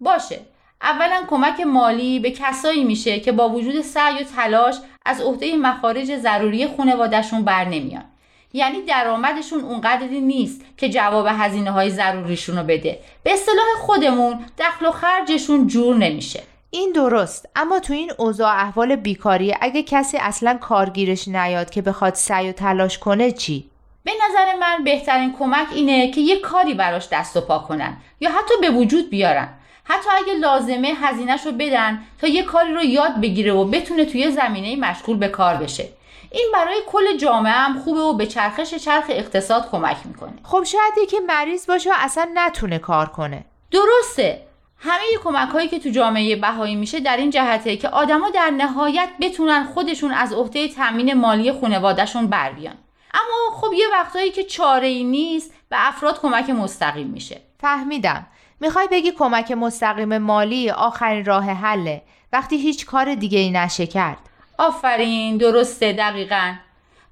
باشه. 0.00 0.40
اولا 0.82 1.22
کمک 1.28 1.60
مالی 1.60 2.20
به 2.20 2.30
کسایی 2.30 2.84
میشه 2.84 3.20
که 3.20 3.32
با 3.32 3.48
وجود 3.48 3.80
سعی 3.80 4.14
و 4.14 4.24
تلاش 4.36 4.76
از 5.06 5.20
عهده 5.20 5.56
مخارج 5.56 6.16
ضروری 6.16 6.66
خانوادهشون 6.76 7.44
بر 7.44 7.64
نمیان 7.64 8.04
یعنی 8.52 8.82
درآمدشون 8.82 9.60
اونقدری 9.60 10.20
نیست 10.20 10.60
که 10.76 10.88
جواب 10.88 11.26
هزینه 11.28 11.70
های 11.70 11.90
ضروریشون 11.90 12.58
رو 12.58 12.64
بده. 12.64 12.98
به 13.22 13.32
اصطلاح 13.32 13.66
خودمون 13.78 14.44
دخل 14.58 14.86
و 14.86 14.90
خرجشون 14.90 15.66
جور 15.66 15.96
نمیشه. 15.96 16.42
این 16.70 16.92
درست 16.92 17.48
اما 17.56 17.78
تو 17.80 17.92
این 17.92 18.12
اوضاع 18.18 18.52
احوال 18.52 18.96
بیکاری 18.96 19.54
اگه 19.60 19.82
کسی 19.82 20.16
اصلا 20.16 20.58
کارگیرش 20.60 21.28
نیاد 21.28 21.70
که 21.70 21.82
بخواد 21.82 22.14
سعی 22.14 22.48
و 22.48 22.52
تلاش 22.52 22.98
کنه 22.98 23.32
چی؟ 23.32 23.70
به 24.04 24.12
نظر 24.28 24.58
من 24.60 24.84
بهترین 24.84 25.34
کمک 25.38 25.66
اینه 25.74 26.10
که 26.10 26.20
یه 26.20 26.40
کاری 26.40 26.74
براش 26.74 27.08
دست 27.12 27.36
و 27.36 27.40
پا 27.40 27.58
کنن 27.58 27.96
یا 28.20 28.30
حتی 28.30 28.54
به 28.60 28.70
وجود 28.70 29.10
بیارن. 29.10 29.48
حتی 29.84 30.08
اگه 30.18 30.34
لازمه 30.34 30.92
هزینهش 31.00 31.46
رو 31.46 31.52
بدن 31.52 32.00
تا 32.20 32.26
یه 32.26 32.42
کاری 32.42 32.74
رو 32.74 32.82
یاد 32.82 33.20
بگیره 33.20 33.52
و 33.52 33.64
بتونه 33.64 34.04
توی 34.04 34.30
زمینه 34.30 34.76
مشغول 34.76 35.16
به 35.16 35.28
کار 35.28 35.56
بشه. 35.56 35.88
این 36.30 36.50
برای 36.54 36.82
کل 36.86 37.16
جامعه 37.16 37.52
هم 37.52 37.78
خوبه 37.78 38.00
و 38.00 38.12
به 38.12 38.26
چرخش 38.26 38.74
چرخ 38.74 39.04
اقتصاد 39.08 39.70
کمک 39.70 39.96
می‌کنه. 40.04 40.32
خب 40.42 40.64
شاید 40.64 40.92
یکی 41.02 41.16
مریض 41.18 41.66
باشه 41.66 41.90
و 41.90 41.94
اصلا 41.96 42.30
نتونه 42.34 42.78
کار 42.78 43.06
کنه. 43.06 43.44
درسته. 43.70 44.42
همه 44.78 45.02
کمک 45.24 45.48
هایی 45.48 45.68
که 45.68 45.78
تو 45.78 45.88
جامعه 45.88 46.36
بهایی 46.36 46.76
میشه 46.76 47.00
در 47.00 47.16
این 47.16 47.30
جهته 47.30 47.76
که 47.76 47.88
آدما 47.88 48.30
در 48.30 48.50
نهایت 48.50 49.08
بتونن 49.20 49.64
خودشون 49.64 50.12
از 50.12 50.32
عهده 50.32 50.68
تامین 50.68 51.14
مالی 51.14 51.52
خانوادهشون 51.52 52.26
بر 52.26 52.52
بیان. 52.52 52.74
اما 53.14 53.56
خب 53.60 53.72
یه 53.72 53.86
وقتایی 53.92 54.30
که 54.30 54.44
چاره 54.44 54.88
ای 54.88 55.04
نیست 55.04 55.54
به 55.68 55.88
افراد 55.88 56.20
کمک 56.20 56.50
مستقیم 56.50 57.06
میشه. 57.06 57.40
فهمیدم. 57.60 58.26
می‌خوای 58.60 58.88
بگی 58.90 59.12
کمک 59.12 59.52
مستقیم 59.52 60.18
مالی 60.18 60.70
آخرین 60.70 61.24
راه 61.24 61.44
حله. 61.44 62.02
وقتی 62.32 62.56
هیچ 62.56 62.86
کار 62.86 63.14
دیگه 63.14 63.38
ای 63.38 63.50
نشه 63.50 63.86
کرد 63.86 64.29
آفرین 64.60 65.36
درسته 65.36 65.92
دقیقا. 65.92 66.54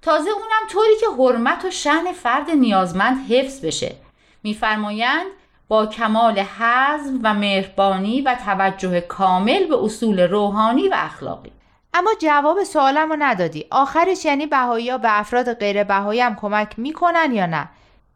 تازه 0.02 0.30
اونم 0.30 0.68
طوری 0.70 0.96
که 1.00 1.06
حرمت 1.18 1.64
و 1.64 1.70
شهن 1.70 2.12
فرد 2.12 2.50
نیازمند 2.50 3.30
حفظ 3.30 3.64
بشه. 3.64 3.94
میفرمایند 4.42 5.26
با 5.68 5.87
کمال 5.87 6.38
حزم 6.38 7.20
و 7.22 7.34
مهربانی 7.34 8.20
و 8.20 8.37
توجه 8.44 9.00
کامل 9.00 9.66
به 9.66 9.84
اصول 9.84 10.20
روحانی 10.20 10.88
و 10.88 10.94
اخلاقی. 10.96 11.52
اما 11.94 12.11
جواب 12.18 12.64
سوالم 12.64 13.11
رو 13.11 13.16
ندادی. 13.18 13.66
آخرش 13.70 14.24
یعنی 14.24 14.46
بهایی 14.46 14.98
به 14.98 15.18
افراد 15.18 15.54
غیر 15.54 15.84
بهایی 15.84 16.20
هم 16.20 16.37
کمک 16.37 16.78
می‌کنن 16.78 17.32
یا 17.32 17.46
نه؟ 17.46 17.68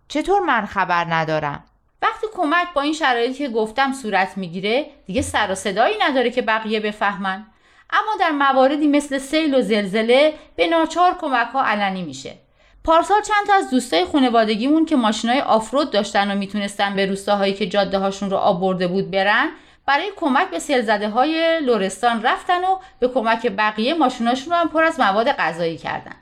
چطور 0.09 0.41
من 0.41 0.67
خبر 0.67 1.15
ندارم؟ 1.15 1.65
وقتی 2.03 2.27
کمک 2.35 2.67
با 2.75 2.83
این 2.83 2.93
شرایطی 2.93 3.35
که 3.35 3.49
گفتم 3.49 3.93
صورت 3.93 4.39
می‌گیره 4.39 4.87
دیگه 5.07 5.23
سر 5.23 5.53
و 5.53 5.55
صدایی 5.55 5.95
نداره 6.01 6.31
که 6.31 6.43
بقیه 6.43 6.81
بفهمن. 6.81 7.47
اما 7.93 8.13
در 8.21 8.31
مواردی 8.31 8.87
مثل 8.87 9.19
سیل 9.19 9.55
و 9.55 9.63
زلزله 9.63 10.35
به 10.57 10.67
ناچار 10.67 11.15
کمک 11.21 11.49
ها 11.49 11.65
علنی 11.65 12.03
میشه. 12.03 12.35
پارسال 12.85 13.23
چند 13.23 13.47
تا 13.47 13.55
از 13.55 13.71
دوستای 13.71 14.05
خانوادگیمون 14.05 14.85
که 14.85 14.97
ماشینای 14.97 15.41
آفرود 15.41 15.91
داشتن 15.91 16.31
و 16.31 16.35
می‌تونستن 16.35 16.97
به 16.97 17.07
روستاهایی 17.07 17.55
که 17.55 17.67
جاده 17.67 17.99
هاشون 17.99 18.31
رو 18.31 18.37
آب 18.37 18.61
برده 18.61 18.87
بود 18.87 19.11
برن 19.11 19.49
برای 19.87 20.13
کمک 20.17 20.51
به 20.51 20.59
سیلزده 20.59 21.09
های 21.09 21.61
لورستان 21.61 22.23
رفتن 22.23 22.65
و 22.65 22.79
به 23.01 23.09
کمک 23.09 23.47
بقیه 23.47 23.95
ماشیناشون 23.95 24.53
رو 24.53 24.59
هم 24.59 24.69
پر 24.69 24.85
از 24.85 25.01
مواد 25.01 25.33
غذایی 25.33 25.77
کردن. 25.77 26.15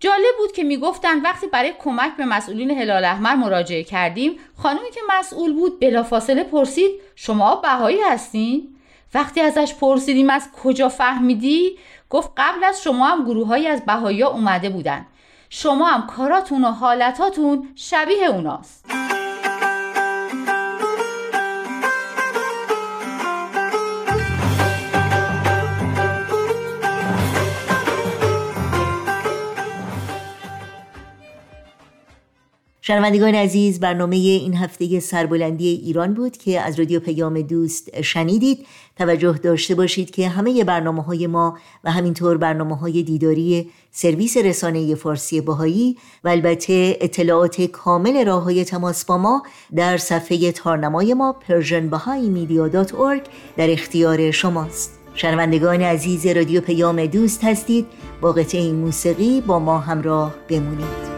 جالب 0.00 0.36
بود 0.38 0.52
که 0.52 0.64
می‌گفتن 0.64 1.20
وقتی 1.20 1.46
برای 1.46 1.72
کمک 1.78 2.16
به 2.16 2.24
مسئولین 2.24 2.70
هلال 2.70 3.04
احمر 3.04 3.34
مراجعه 3.34 3.84
کردیم 3.84 4.38
خانمی 4.62 4.90
که 4.94 5.00
مسئول 5.18 5.52
بود 5.52 5.80
بلافاصله 5.80 6.44
پرسید 6.44 6.90
شما 7.16 7.56
بهایی 7.56 8.00
هستین؟ 8.00 8.76
وقتی 9.14 9.40
ازش 9.40 9.74
پرسیدیم 9.74 10.30
از 10.30 10.48
کجا 10.62 10.88
فهمیدی؟ 10.88 11.78
گفت 12.10 12.30
قبل 12.36 12.64
از 12.64 12.82
شما 12.82 13.06
هم 13.06 13.24
گروههایی 13.24 13.66
از 13.66 13.84
بهایی 13.84 14.22
اومده 14.22 14.70
بودن. 14.70 15.06
شما 15.50 15.86
هم 15.86 16.06
کاراتون 16.06 16.64
و 16.64 16.70
حالتاتون 16.70 17.68
شبیه 17.74 18.26
اوناست. 18.26 19.11
شنوندگان 32.92 33.34
عزیز 33.34 33.80
برنامه 33.80 34.16
این 34.16 34.54
هفته 34.54 35.00
سربلندی 35.00 35.68
ایران 35.68 36.14
بود 36.14 36.36
که 36.36 36.60
از 36.60 36.78
رادیو 36.78 37.00
پیام 37.00 37.40
دوست 37.40 38.02
شنیدید. 38.02 38.66
توجه 38.98 39.32
داشته 39.32 39.74
باشید 39.74 40.10
که 40.10 40.28
همه 40.28 40.64
برنامه 40.64 41.02
های 41.02 41.26
ما 41.26 41.58
و 41.84 41.90
همینطور 41.90 42.36
برنامه 42.36 42.76
های 42.76 43.02
دیداری 43.02 43.70
سرویس 43.90 44.36
رسانه 44.36 44.94
فارسی 44.94 45.40
باهایی 45.40 45.96
و 46.24 46.28
البته 46.28 46.96
اطلاعات 47.00 47.62
کامل 47.62 48.26
راه 48.26 48.42
های 48.42 48.64
تماس 48.64 49.04
با 49.04 49.18
ما 49.18 49.42
در 49.74 49.96
صفحه 49.96 50.52
تارنمای 50.52 51.14
ما 51.14 51.36
persianbahaimedia.org 51.48 53.28
در 53.56 53.70
اختیار 53.70 54.30
شماست. 54.30 54.98
شنوندگان 55.14 55.82
عزیز 55.82 56.26
رادیو 56.26 56.60
پیام 56.60 57.06
دوست 57.06 57.44
هستید. 57.44 57.86
با 58.20 58.32
قطعه 58.32 58.72
موسیقی 58.72 59.40
با 59.40 59.58
ما 59.58 59.78
همراه 59.78 60.34
بمونید. 60.48 61.12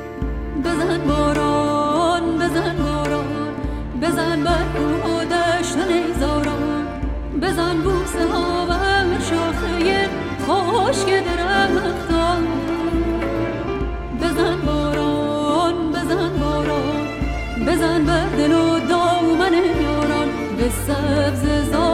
serves 20.87 21.43
as 21.45 21.73
all. 21.73 21.94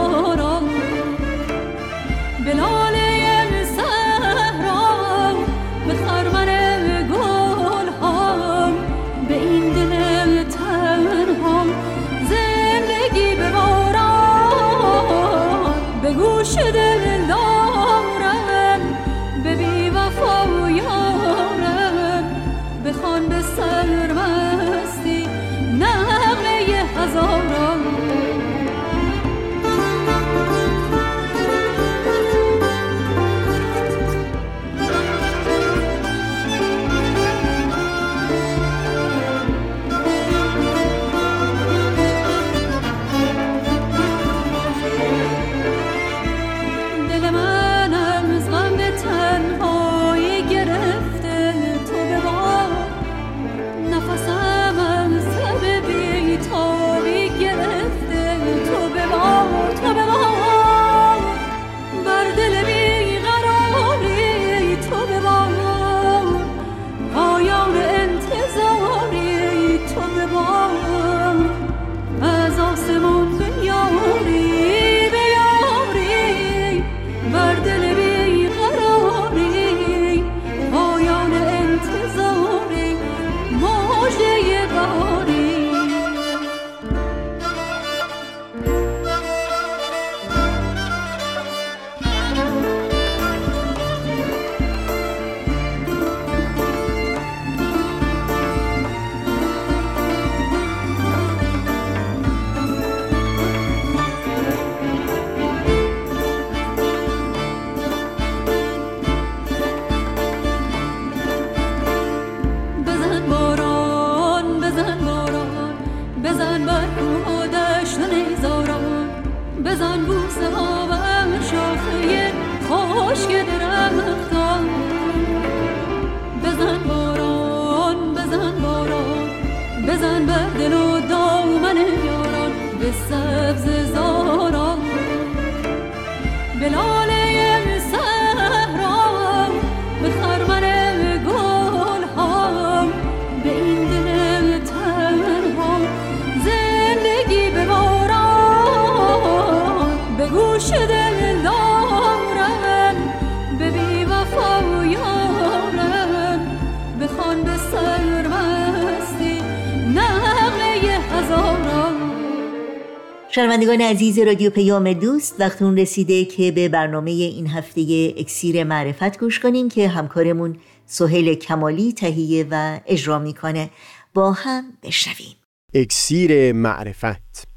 شنوندگان 163.71 163.95
عزیز 163.95 164.19
رادیو 164.19 164.49
پیام 164.49 164.93
دوست 164.93 165.35
وقتون 165.39 165.77
رسیده 165.77 166.25
که 166.25 166.51
به 166.51 166.69
برنامه 166.69 167.11
این 167.11 167.47
هفته 167.47 168.13
اکسیر 168.17 168.63
معرفت 168.63 169.19
گوش 169.19 169.39
کنیم 169.39 169.69
که 169.69 169.87
همکارمون 169.87 170.57
سهیل 170.85 171.33
کمالی 171.33 171.93
تهیه 171.93 172.47
و 172.51 172.79
اجرا 172.85 173.19
می‌کنه. 173.19 173.69
با 174.13 174.31
هم 174.31 174.63
بشنویم. 174.83 175.35
اکسیر 175.73 176.53
معرفت. 176.53 177.47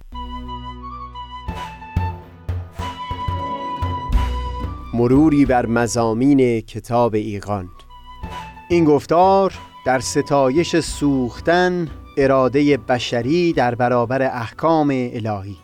مروری 4.95 5.45
بر 5.45 5.67
مزامین 5.67 6.61
کتاب 6.61 7.15
ایقان 7.15 7.69
این 8.71 8.85
گفتار 8.85 9.55
در 9.87 10.01
ستایش 10.01 10.77
سوختن 10.77 11.89
اراده 12.17 12.77
بشری 12.77 13.53
در 13.53 13.75
برابر 13.75 14.23
احکام 14.23 14.91
الهی. 14.91 15.64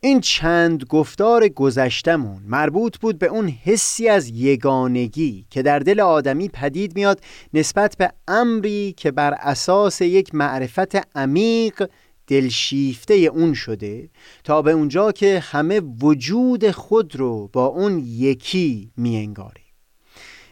این 0.00 0.20
چند 0.20 0.84
گفتار 0.84 1.48
گذشتمون 1.48 2.42
مربوط 2.46 2.98
بود 2.98 3.18
به 3.18 3.26
اون 3.26 3.48
حسی 3.48 4.08
از 4.08 4.28
یگانگی 4.28 5.46
که 5.50 5.62
در 5.62 5.78
دل 5.78 6.00
آدمی 6.00 6.48
پدید 6.48 6.94
میاد 6.96 7.20
نسبت 7.54 7.96
به 7.96 8.12
امری 8.28 8.94
که 8.96 9.10
بر 9.10 9.34
اساس 9.34 10.00
یک 10.00 10.34
معرفت 10.34 11.16
عمیق 11.16 11.88
دلشیفته 12.26 13.14
اون 13.14 13.54
شده 13.54 14.10
تا 14.44 14.62
به 14.62 14.72
اونجا 14.72 15.12
که 15.12 15.38
همه 15.38 15.80
وجود 15.80 16.70
خود 16.70 17.16
رو 17.16 17.48
با 17.52 17.66
اون 17.66 17.98
یکی 18.06 18.90
میانگاره. 18.96 19.62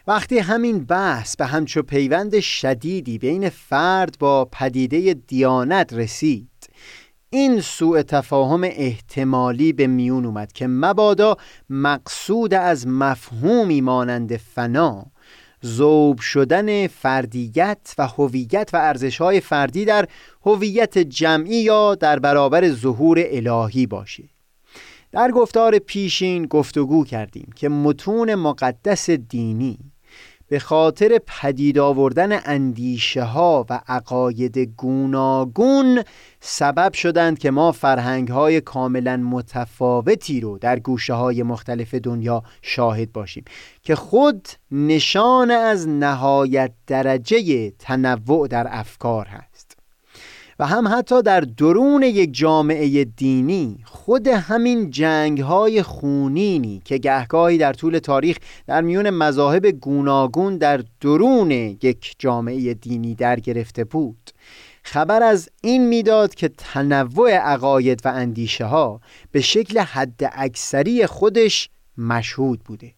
وقتی 0.07 0.39
همین 0.39 0.85
بحث 0.85 1.37
به 1.37 1.47
همچو 1.47 1.83
پیوند 1.83 2.41
شدیدی 2.41 3.19
بین 3.19 3.49
فرد 3.49 4.17
با 4.19 4.45
پدیده 4.45 5.15
دیانت 5.15 5.93
رسید 5.93 6.56
این 7.31 7.61
سوء 7.61 8.03
تفاهم 8.03 8.65
احتمالی 8.65 9.73
به 9.73 9.87
میون 9.87 10.25
اومد 10.25 10.53
که 10.53 10.67
مبادا 10.67 11.37
مقصود 11.71 12.55
از 12.55 12.87
مفهومی 12.87 13.81
مانند 13.81 14.37
فنا 14.37 15.07
زوب 15.61 16.21
شدن 16.21 16.87
فردیت 16.87 17.95
و 17.99 18.07
هویت 18.07 18.71
و 18.73 18.77
ارزشهای 18.77 19.41
فردی 19.41 19.85
در 19.85 20.09
هویت 20.47 20.99
جمعی 20.99 21.57
یا 21.57 21.95
در 21.95 22.19
برابر 22.19 22.69
ظهور 22.69 23.23
الهی 23.27 23.87
باشه. 23.87 24.25
در 25.13 25.31
گفتار 25.31 25.79
پیشین 25.79 26.47
گفتگو 26.47 27.05
کردیم 27.05 27.53
که 27.57 27.69
متون 27.69 28.35
مقدس 28.35 29.11
دینی 29.11 29.79
به 30.49 30.59
خاطر 30.59 31.21
پدید 31.27 31.79
آوردن 31.79 32.41
اندیشه 32.45 33.23
ها 33.23 33.67
و 33.71 33.81
عقاید 33.89 34.59
گوناگون 34.59 36.03
سبب 36.41 36.93
شدند 36.93 37.39
که 37.39 37.51
ما 37.51 37.73
فرهنگ 37.73 38.29
های 38.29 38.61
کاملا 38.61 39.17
متفاوتی 39.17 40.41
رو 40.41 40.59
در 40.59 40.79
گوشه 40.79 41.15
های 41.15 41.43
مختلف 41.43 41.95
دنیا 41.95 42.43
شاهد 42.63 43.13
باشیم 43.13 43.45
که 43.83 43.95
خود 43.95 44.49
نشان 44.71 45.51
از 45.51 45.89
نهایت 45.89 46.73
درجه 46.87 47.71
تنوع 47.71 48.49
در 48.49 48.67
افکار 48.71 49.27
هست. 49.27 49.56
و 50.59 50.67
هم 50.67 50.89
حتی 50.89 51.23
در 51.23 51.41
درون 51.41 52.03
یک 52.03 52.35
جامعه 52.35 53.05
دینی 53.05 53.79
خود 53.85 54.29
همین 54.29 54.91
جنگ 54.91 55.41
های 55.41 55.83
خونینی 55.83 56.83
که 56.85 56.99
گهگاهی 56.99 57.59
در 57.59 57.73
طول 57.73 57.99
تاریخ 57.99 58.37
در 58.67 58.81
میون 58.81 59.11
مذاهب 59.11 59.67
گوناگون 59.67 60.57
در 60.57 60.85
درون 61.01 61.51
یک 61.51 62.15
جامعه 62.19 62.75
دینی 62.75 63.15
در 63.15 63.41
گرفته 63.41 63.85
بود. 63.85 64.31
خبر 64.83 65.23
از 65.23 65.49
این 65.63 65.89
می‌داد 65.89 66.35
که 66.35 66.49
تنوع 66.49 67.31
عقاید 67.31 68.01
و 68.05 68.09
اندیشه 68.09 68.65
ها 68.65 69.01
به 69.33 69.41
شکل 69.41 69.79
حد 69.79 70.21
اکثری 70.33 71.07
خودش 71.07 71.71
مشهود 71.99 72.61
بوده. 72.65 72.93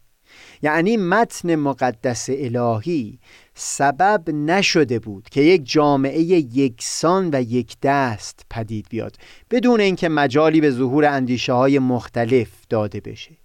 یعنی 0.63 0.97
متن 0.97 1.55
مقدس 1.55 2.27
الهی 2.31 3.19
سبب 3.61 4.31
نشده 4.31 4.99
بود 4.99 5.29
که 5.29 5.41
یک 5.41 5.71
جامعه 5.71 6.21
یکسان 6.21 7.31
و 7.33 7.43
یک 7.43 7.77
دست 7.83 8.47
پدید 8.51 8.87
بیاد 8.91 9.17
بدون 9.51 9.81
اینکه 9.81 10.09
مجالی 10.09 10.61
به 10.61 10.71
ظهور 10.71 11.05
اندیشه 11.05 11.53
های 11.53 11.79
مختلف 11.79 12.49
داده 12.69 13.01
بشه. 13.01 13.37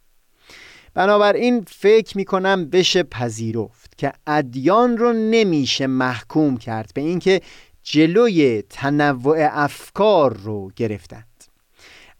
بنابراین 0.93 1.65
فکر 1.67 2.17
می 2.17 2.25
کنم 2.25 2.65
بشه 2.65 3.03
پذیرفت 3.03 3.97
که 3.97 4.13
ادیان 4.27 4.97
رو 4.97 5.13
نمیشه 5.13 5.87
محکوم 5.87 6.57
کرد 6.57 6.91
به 6.95 7.01
اینکه 7.01 7.41
جلوی 7.83 8.63
تنوع 8.69 9.37
افکار 9.51 10.37
رو 10.37 10.71
گرفتن. 10.75 11.23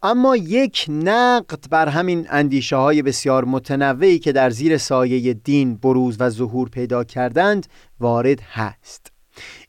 اما 0.04 0.36
یک 0.36 0.86
نقد 0.88 1.64
بر 1.70 1.88
همین 1.88 2.26
اندیشه 2.30 2.76
های 2.76 3.02
بسیار 3.02 3.44
متنوعی 3.44 4.18
که 4.18 4.32
در 4.32 4.50
زیر 4.50 4.78
سایه 4.78 5.34
دین 5.34 5.76
بروز 5.76 6.16
و 6.20 6.30
ظهور 6.30 6.68
پیدا 6.68 7.04
کردند 7.04 7.66
وارد 8.00 8.40
هست. 8.40 9.12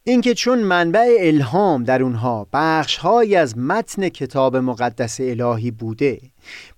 اینکه 0.04 0.34
چون 0.34 0.60
منبع 0.60 1.17
الهام 1.19 1.84
در 1.84 2.04
اونها 2.04 2.48
بخشهایی 2.54 3.36
از 3.36 3.58
متن 3.58 4.10
کتاب 4.10 4.58
مقدس 4.58 5.19
الهی 5.19 5.71
بوده 5.71 6.19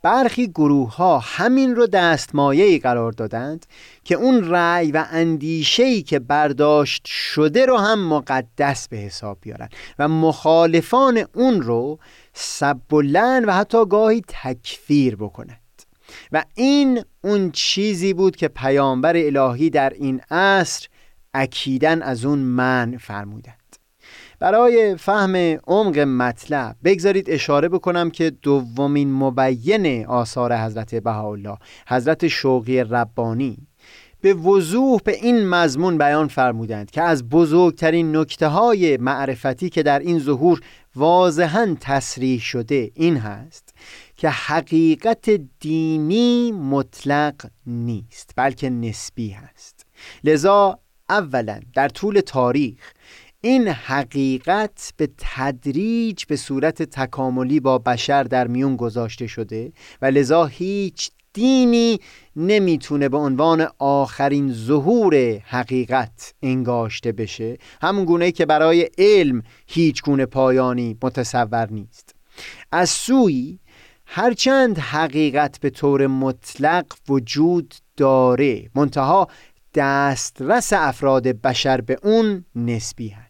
برخی 0.02 0.48
گروه 0.48 0.96
ها 0.96 1.20
همین 1.20 1.76
رو 1.76 1.88
دستمایه‌ای 1.88 2.80
قرار 2.80 3.12
دادند 3.12 3.66
که 4.04 4.16
اون 4.16 4.50
رأی 4.50 4.92
و 4.92 5.06
اندیشه‌ای 5.12 6.02
که 6.02 6.20
برداشت 6.20 7.06
شده 7.06 7.66
رو 7.66 7.78
هم 7.78 8.08
مقدس 8.08 8.88
به 8.88 8.98
حساب 8.98 9.38
بیارن 9.42 9.70
و 10.00 10.08
مخالفان 10.08 11.26
اون 11.34 11.62
رو 11.62 12.00
سب 12.40 12.94
و 12.94 13.02
و 13.48 13.54
حتی 13.54 13.86
گاهی 13.86 14.22
تکفیر 14.28 15.16
بکند. 15.16 15.60
و 16.32 16.44
این 16.56 17.04
اون 17.24 17.52
چیزی 17.52 18.14
بود 18.14 18.36
که 18.36 18.48
پیامبر 18.48 19.14
الهی 19.18 19.70
در 19.70 19.90
این 19.90 20.22
عصر 20.32 20.88
اکیدن 21.34 22.02
از 22.02 22.26
اون 22.26 22.40
من 22.40 22.98
فرمودند. 22.98 23.58
برای 24.40 24.96
فهم 24.96 25.36
عمق 25.68 26.00
مطلب 26.00 26.76
بگذارید 26.84 27.30
اشاره 27.30 27.70
بکنم 27.70 28.10
که 28.10 28.30
دومین 28.30 29.14
مبین 29.14 30.06
آثار 30.06 30.58
حضرت 30.58 30.96
بهاءالله 30.96 31.58
حضرت 31.88 32.28
شوقی 32.28 32.80
ربانی 32.84 33.67
به 34.22 34.34
وضوح 34.34 35.00
به 35.04 35.16
این 35.16 35.50
مضمون 35.50 35.98
بیان 35.98 36.28
فرمودند 36.28 36.92
که 36.92 37.02
از 37.02 37.30
بزرگترین 37.30 38.16
نکته 38.16 38.48
های 38.48 38.98
معرفتی 38.98 39.70
که 39.70 39.84
در 39.84 40.00
این 40.00 40.20
ظهور 40.20 40.62
واضحا 40.96 41.78
تصریح 41.82 42.40
شده 42.40 42.92
این 42.94 43.18
هست 43.18 43.74
که 44.16 44.30
حقیقت 44.30 45.30
دینی 45.60 46.52
مطلق 46.52 47.36
نیست 47.66 48.32
بلکه 48.36 48.70
نسبی 48.70 49.30
هست. 49.30 49.86
لذا 50.24 50.80
اولا 51.10 51.60
در 51.74 51.90
طول 51.90 52.20
تاریخ 52.20 52.94
این 53.42 53.68
حقیقت 53.68 54.94
به 54.98 55.10
تدریج 55.18 56.26
به 56.26 56.36
صورت 56.36 56.84
تکاملی 56.84 57.60
با 57.60 57.78
بشر 57.78 58.24
در 58.24 58.48
میون 58.48 58.76
گذاشته 58.76 59.28
شده 59.28 59.72
و 60.02 60.06
لذا 60.06 60.46
هیچ 60.46 61.12
دینی 61.38 62.00
نمی‌تونه 62.36 63.10
به 63.10 63.18
عنوان 63.18 63.68
آخرین 63.80 64.54
ظهور 64.54 65.16
حقیقت 65.38 66.34
انگاشته 66.44 67.12
بشه. 67.12 67.58
همون 67.82 68.06
گونه 68.06 68.32
که 68.32 68.46
برای 68.46 68.90
علم 68.98 69.44
هیچ 69.68 70.04
گونه 70.04 70.26
پایانی 70.26 70.98
متصور 71.04 71.68
نیست. 71.72 72.16
از 72.72 72.90
سوی 72.90 73.60
هرچند 74.06 74.78
حقیقت 74.80 75.60
به 75.60 75.70
طور 75.70 76.08
مطلق 76.08 76.86
وجود 77.10 77.74
داره 77.98 78.70
منتها 78.76 79.28
دسترس 79.76 80.74
افراد 80.74 81.28
بشر 81.28 81.82
به 81.82 81.98
اون 82.04 82.46
نسبی 82.56 83.10
هست. 83.10 83.27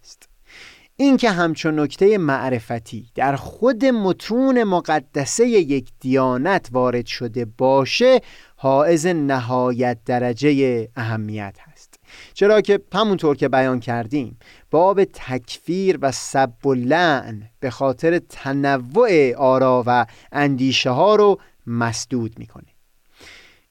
این 1.00 1.18
که 1.18 1.32
همچون 1.32 1.80
نکته 1.80 2.18
معرفتی 2.18 3.06
در 3.16 3.36
خود 3.36 3.86
متون 3.86 4.64
مقدسه 4.64 5.48
یک 5.48 5.90
دیانت 6.00 6.70
وارد 6.72 7.06
شده 7.06 7.46
باشه 7.46 8.22
حائز 8.56 9.06
نهایت 9.08 9.98
درجه 10.06 10.90
اهمیت 10.96 11.56
هست. 11.62 12.00
چرا 12.34 12.62
که 12.62 12.80
همونطور 12.94 13.36
که 13.36 13.48
بیان 13.48 13.80
کردیم 13.80 14.38
باب 14.72 15.04
تکفیر 15.04 15.98
و 16.02 16.12
سب 16.12 16.66
و 16.66 16.74
لعن 16.74 17.50
به 17.60 17.70
خاطر 17.70 18.20
تنوع 18.20 19.34
آرا 19.36 19.84
و 19.88 20.06
اندیشه 20.32 20.90
ها 20.90 21.16
رو 21.16 21.40
مسدود 21.68 22.40
می‌کنه. 22.40 22.68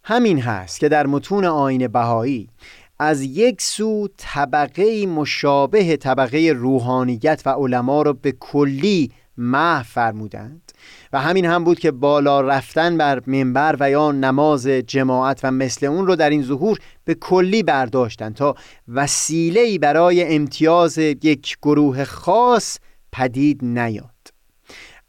همین 0.02 0.40
هست 0.40 0.80
که 0.80 0.88
در 0.88 1.06
متون 1.06 1.44
آین 1.44 1.88
بهایی 1.88 2.48
از 2.98 3.22
یک 3.22 3.62
سو 3.62 4.08
طبقه 4.16 5.06
مشابه 5.06 5.96
طبقه 5.96 6.52
روحانیت 6.56 7.42
و 7.46 7.50
علما 7.50 8.02
را 8.02 8.12
به 8.12 8.32
کلی 8.32 9.12
محو 9.36 9.82
فرمودند 9.82 10.72
و 11.12 11.20
همین 11.20 11.44
هم 11.44 11.64
بود 11.64 11.78
که 11.78 11.90
بالا 11.90 12.40
رفتن 12.40 12.98
بر 12.98 13.22
منبر 13.26 13.76
و 13.80 13.90
یا 13.90 14.12
نماز 14.12 14.66
جماعت 14.66 15.40
و 15.42 15.50
مثل 15.50 15.86
اون 15.86 16.06
رو 16.06 16.16
در 16.16 16.30
این 16.30 16.42
ظهور 16.42 16.78
به 17.04 17.14
کلی 17.14 17.62
برداشتند 17.62 18.34
تا 18.34 18.54
وسیله‌ای 18.88 19.78
برای 19.78 20.34
امتیاز 20.34 20.98
یک 20.98 21.56
گروه 21.62 22.04
خاص 22.04 22.78
پدید 23.12 23.64
نیاد. 23.64 24.10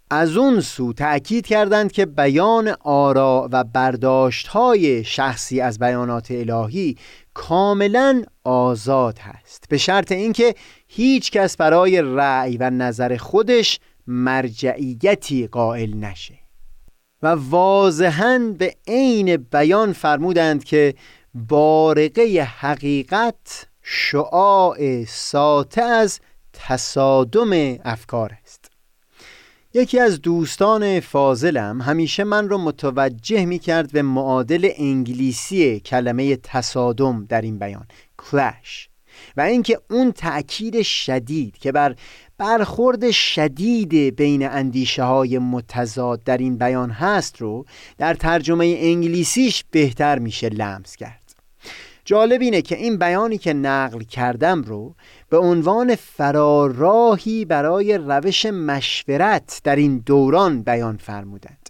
از 0.10 0.38
اون 0.38 0.62
سو 0.62 0.94
تأکید 0.94 1.48
کردند 1.48 1.92
که 1.92 2.06
بیان 2.06 2.76
آرا 2.84 3.50
و 3.52 3.64
برداشت 3.64 4.48
های 4.48 5.04
شخصی 5.04 5.62
از 5.62 5.80
بیانات 5.80 6.28
الهی 6.32 6.98
کاملا 7.38 8.24
آزاد 8.44 9.20
هست. 9.20 9.66
به 9.70 9.78
شرط 9.78 10.12
اینکه 10.12 10.56
هیچ 10.88 11.32
کس 11.32 11.58
برای 11.58 12.02
رأی 12.02 12.58
و 12.58 12.70
نظر 12.70 13.18
خودش 13.18 13.80
مرجعیتی 14.08 15.48
قائل 15.48 15.94
نشه. 15.94 16.40
و 17.24 17.28
واضحا 17.28 18.56
به 18.58 18.76
عین 18.88 19.38
بیان 19.38 19.94
فرمودند 19.94 20.64
که 20.64 20.94
بارقه 21.34 22.48
حقیقت 22.60 23.68
شعاع 23.82 25.06
ساته 25.06 25.82
از 25.82 26.20
تصادم 26.54 27.78
افکار 27.86 28.38
است. 28.44 28.67
یکی 29.78 30.00
از 30.00 30.22
دوستان 30.22 31.00
فاضلم 31.00 31.82
همیشه 31.82 32.24
من 32.24 32.50
رو 32.50 32.58
متوجه 32.58 33.46
می 33.46 33.60
کرد 33.60 33.92
به 33.92 34.02
معادل 34.02 34.70
انگلیسی 34.78 35.80
کلمه 35.80 36.36
تصادم 36.36 37.26
در 37.26 37.42
این 37.42 37.60
بیان 37.60 37.88
clash 38.22 38.90
و 39.38 39.42
اینکه 39.42 39.80
اون 39.90 40.12
تأکید 40.12 40.82
شدید 40.82 41.58
که 41.58 41.72
بر 41.72 41.96
برخورد 42.38 43.12
شدید 43.12 44.16
بین 44.16 44.48
اندیشه 44.48 45.04
های 45.04 45.40
متضاد 45.40 46.24
در 46.24 46.38
این 46.38 46.58
بیان 46.58 46.90
هست 46.90 47.42
رو 47.42 47.66
در 47.98 48.14
ترجمه 48.14 48.76
انگلیسیش 48.80 49.64
بهتر 49.72 50.20
میشه 50.20 50.50
لمس 50.50 50.96
کرد. 50.96 51.27
جالب 52.08 52.42
اینه 52.42 52.62
که 52.62 52.78
این 52.78 52.98
بیانی 52.98 53.38
که 53.38 53.54
نقل 53.54 54.00
کردم 54.00 54.62
رو 54.62 54.96
به 55.30 55.38
عنوان 55.38 55.96
فراراهی 55.96 57.46
برای 57.46 57.98
روش 57.98 58.46
مشورت 58.46 59.62
در 59.64 59.76
این 59.76 59.98
دوران 59.98 60.64
بیان 60.64 60.98
فرمودند. 60.98 61.70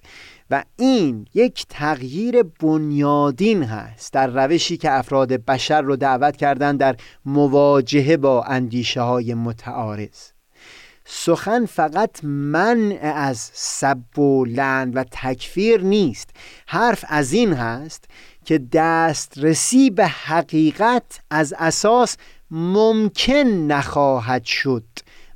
و 0.52 0.63
این 0.78 1.28
یک 1.34 1.65
تغییر 1.69 2.43
بنیادین 2.43 3.63
هست 3.63 4.13
در 4.13 4.28
روشی 4.28 4.78
که 4.78 4.91
افراد 4.91 5.34
بشر 5.34 5.82
رو 5.82 5.95
دعوت 5.95 6.38
کردن 6.38 6.78
در 6.78 6.95
مواجهه 7.26 8.17
با 8.17 8.43
اندیشه 8.43 9.02
های 9.02 9.34
متعارض. 9.34 10.32
سخن 11.06 11.65
فقط 11.65 12.23
منع 12.23 13.13
از 13.15 13.38
سب 13.54 14.19
و 14.19 14.45
لند 14.45 14.95
و 14.95 15.04
تکفیر 15.12 15.82
نیست. 15.82 16.30
حرف 16.67 17.06
از 17.08 17.34
این 17.34 17.54
هست 17.54 18.06
که 18.48 18.58
دسترسی 18.74 19.90
به 19.90 20.08
حقیقت 20.08 21.20
از 21.30 21.54
اساس 21.58 22.18
ممکن 22.52 23.44
نخواهد 23.44 24.44
شد 24.44 24.84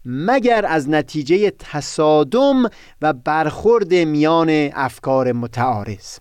مگر 0.05 0.65
از 0.65 0.89
نتیجه 0.89 1.51
تصادم 1.59 2.63
و 3.01 3.13
برخورد 3.13 3.93
میان 3.93 4.49
افکار 4.73 5.31
متعارض. 5.31 6.17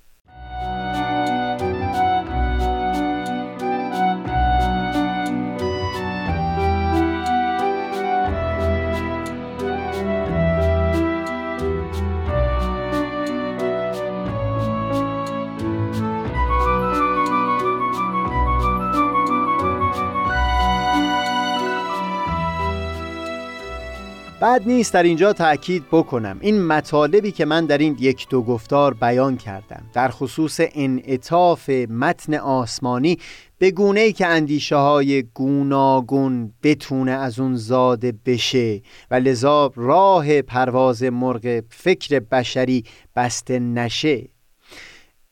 بعد 24.40 24.68
نیست 24.68 24.94
در 24.94 25.02
اینجا 25.02 25.32
تأکید 25.32 25.84
بکنم. 25.92 26.38
این 26.40 26.66
مطالبی 26.66 27.32
که 27.32 27.44
من 27.44 27.66
در 27.66 27.78
این 27.78 27.96
یک 28.00 28.28
دو 28.28 28.42
گفتار 28.42 28.94
بیان 28.94 29.36
کردم 29.36 29.82
در 29.92 30.08
خصوص 30.08 30.60
انعطاف 30.60 31.68
متن 31.70 32.34
آسمانی 32.34 33.18
به 33.58 33.70
گونه 33.70 34.00
ای 34.00 34.12
که 34.12 34.26
اندیشه 34.26 34.76
های 34.76 35.22
گوناگون 35.22 36.52
بتونه 36.62 37.10
از 37.10 37.38
اون 37.38 37.56
زاده 37.56 38.12
بشه 38.26 38.82
و 39.10 39.14
لذا 39.14 39.72
راه 39.76 40.42
پرواز 40.42 41.02
مرغ 41.02 41.62
فکر 41.70 42.20
بشری 42.20 42.84
بسته 43.16 43.58
نشه. 43.58 44.28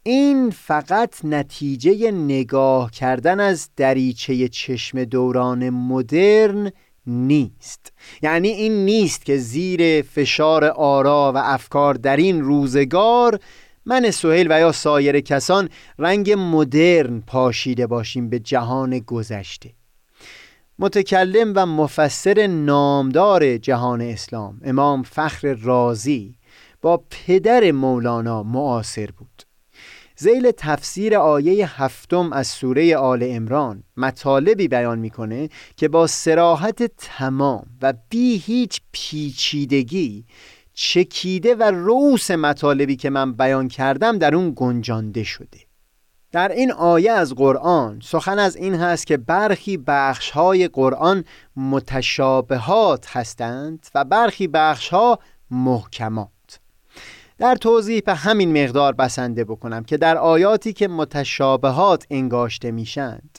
این 0.03 0.51
فقط 0.51 1.25
نتیجه 1.25 2.11
نگاه 2.11 2.91
کردن 2.91 3.41
از 3.41 3.69
دریچه 3.77 4.49
چشم 4.49 5.05
دوران 5.05 5.71
مدرن 5.71 6.73
نیست. 7.09 7.93
یعنی 8.23 8.49
این 8.49 8.85
نیست 8.85 9.25
که 9.25 9.37
زیر 9.37 10.03
فشار 10.03 10.65
آرا 10.65 11.33
و 11.35 11.39
افکار 11.39 11.95
در 11.95 12.17
این 12.17 12.41
روزگار 12.41 13.41
من 13.87 14.11
سهیل 14.11 14.47
و 14.51 14.61
یا 14.61 14.73
سایر 14.73 15.21
کسان 15.21 15.69
رنگ 15.99 16.35
مدرن 16.39 17.21
پاشیده 17.21 17.87
باشیم 17.87 18.31
به 18.31 18.39
جهان 18.39 18.99
گذشته. 18.99 19.71
متکلم 20.79 21.53
و 21.57 21.67
مفسر 21.67 22.47
نامدار 22.47 23.57
جهان 23.57 24.01
اسلام 24.01 24.61
امام 24.65 25.03
فخر 25.03 25.55
رازی 25.55 26.35
با 26.83 27.05
پدر 27.11 27.71
مولانا 27.71 28.43
معاصر 28.43 29.11
بود. 29.19 29.48
زیل 30.21 30.51
تفسیر 30.51 31.17
آیه 31.17 31.83
هفتم 31.83 32.33
از 32.33 32.47
سوره 32.47 32.97
آل 32.97 33.27
امران 33.31 33.83
مطالبی 33.97 34.69
بیان 34.69 34.99
می‌کنه 34.99 35.49
که 35.77 35.89
با 35.89 36.07
سراحت 36.07 36.83
تمام 36.83 37.67
و 37.83 37.95
بی 38.09 38.37
هیچ 38.37 38.81
پیچیدگی 38.93 40.25
چکیده 40.75 41.55
و 41.55 41.63
روس 41.63 42.31
مطالبی 42.31 42.97
که 42.97 43.11
من 43.11 43.33
بیان 43.33 43.69
کردم 43.69 44.19
در 44.19 44.35
اون 44.35 44.53
گنجانده 44.57 45.23
شده. 45.25 45.59
در 46.33 46.49
این 46.49 46.73
آیه 46.73 47.13
از 47.13 47.35
قرآن 47.35 48.01
سخن 48.05 48.39
از 48.39 48.57
این 48.57 48.75
هست 48.75 49.07
که 49.07 49.17
برخی 49.17 49.77
بخشهای 49.77 50.69
قرآن 50.69 51.25
متشابهات 51.57 53.07
هستند 53.17 53.87
و 53.95 54.05
برخی 54.05 54.49
بخشها 54.49 55.19
محکمات. 55.51 56.38
در 57.39 57.55
توضیح 57.55 58.03
به 58.07 58.15
همین 58.15 58.65
مقدار 58.65 58.93
بسنده 58.93 59.45
بکنم 59.45 59.85
که 59.85 59.97
در 59.97 60.19
آیاتی 60.19 60.73
که 60.73 60.89
متشابهات 60.89 62.07
انگاشته 62.11 62.71
میشند 62.71 63.39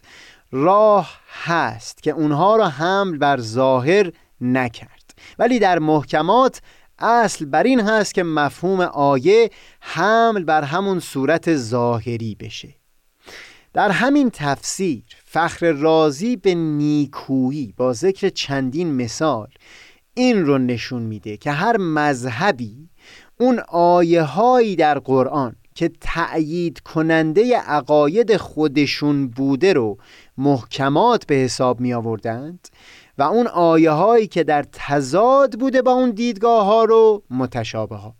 راه 0.51 1.19
هست 1.43 2.03
که 2.03 2.11
اونها 2.11 2.55
را 2.55 2.67
حمل 2.67 3.17
بر 3.17 3.39
ظاهر 3.39 4.11
نکرد. 4.41 5.13
ولی 5.39 5.59
در 5.59 5.79
محکمات 5.79 6.61
اصل 6.99 7.45
بر 7.45 7.63
این 7.63 7.79
هست 7.79 8.13
که 8.13 8.23
مفهوم 8.23 8.81
آیه 8.81 9.49
حمل 9.79 10.43
بر 10.43 10.63
همون 10.63 10.99
صورت 10.99 11.55
ظاهری 11.55 12.35
بشه. 12.39 12.75
در 13.73 13.91
همین 13.91 14.29
تفسیر 14.33 15.03
فخر 15.25 15.71
رازی 15.71 16.35
به 16.35 16.55
نیکویی 16.55 17.73
با 17.77 17.93
ذکر 17.93 18.29
چندین 18.29 18.95
مثال 18.95 19.47
این 20.13 20.45
رو 20.45 20.57
نشون 20.57 21.01
میده 21.01 21.37
که 21.37 21.51
هر 21.51 21.77
مذهبی 21.77 22.88
اون 23.41 23.59
آیه 23.69 24.21
هایی 24.21 24.75
در 24.75 24.99
قرآن 24.99 25.55
که 25.75 25.91
تأیید 26.01 26.79
کننده 26.79 27.57
عقاید 27.57 28.37
خودشون 28.37 29.27
بوده 29.27 29.73
رو 29.73 29.97
محکمات 30.37 31.25
به 31.25 31.35
حساب 31.35 31.79
می 31.79 31.93
آوردند 31.93 32.67
و 33.17 33.23
اون 33.23 33.47
آیه 33.47 33.91
هایی 33.91 34.27
که 34.27 34.43
در 34.43 34.65
تضاد 34.71 35.59
بوده 35.59 35.81
با 35.81 35.91
اون 35.91 36.11
دیدگاه 36.11 36.65
ها 36.65 36.83
رو 36.83 37.23
متشابهات. 37.29 38.13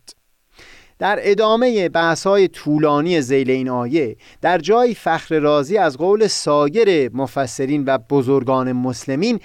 در 0.99 1.19
ادامه 1.21 1.89
بحث 1.89 2.27
های 2.27 2.47
طولانی 2.47 3.21
زیل 3.21 3.51
این 3.51 3.69
آیه 3.69 4.17
در 4.41 4.57
جای 4.57 4.93
فخر 4.93 5.39
رازی 5.39 5.77
از 5.77 5.97
قول 5.97 6.27
سایر 6.27 7.15
مفسرین 7.15 7.83
و 7.87 7.97
بزرگان 7.97 8.71
مسلمین 8.71 9.39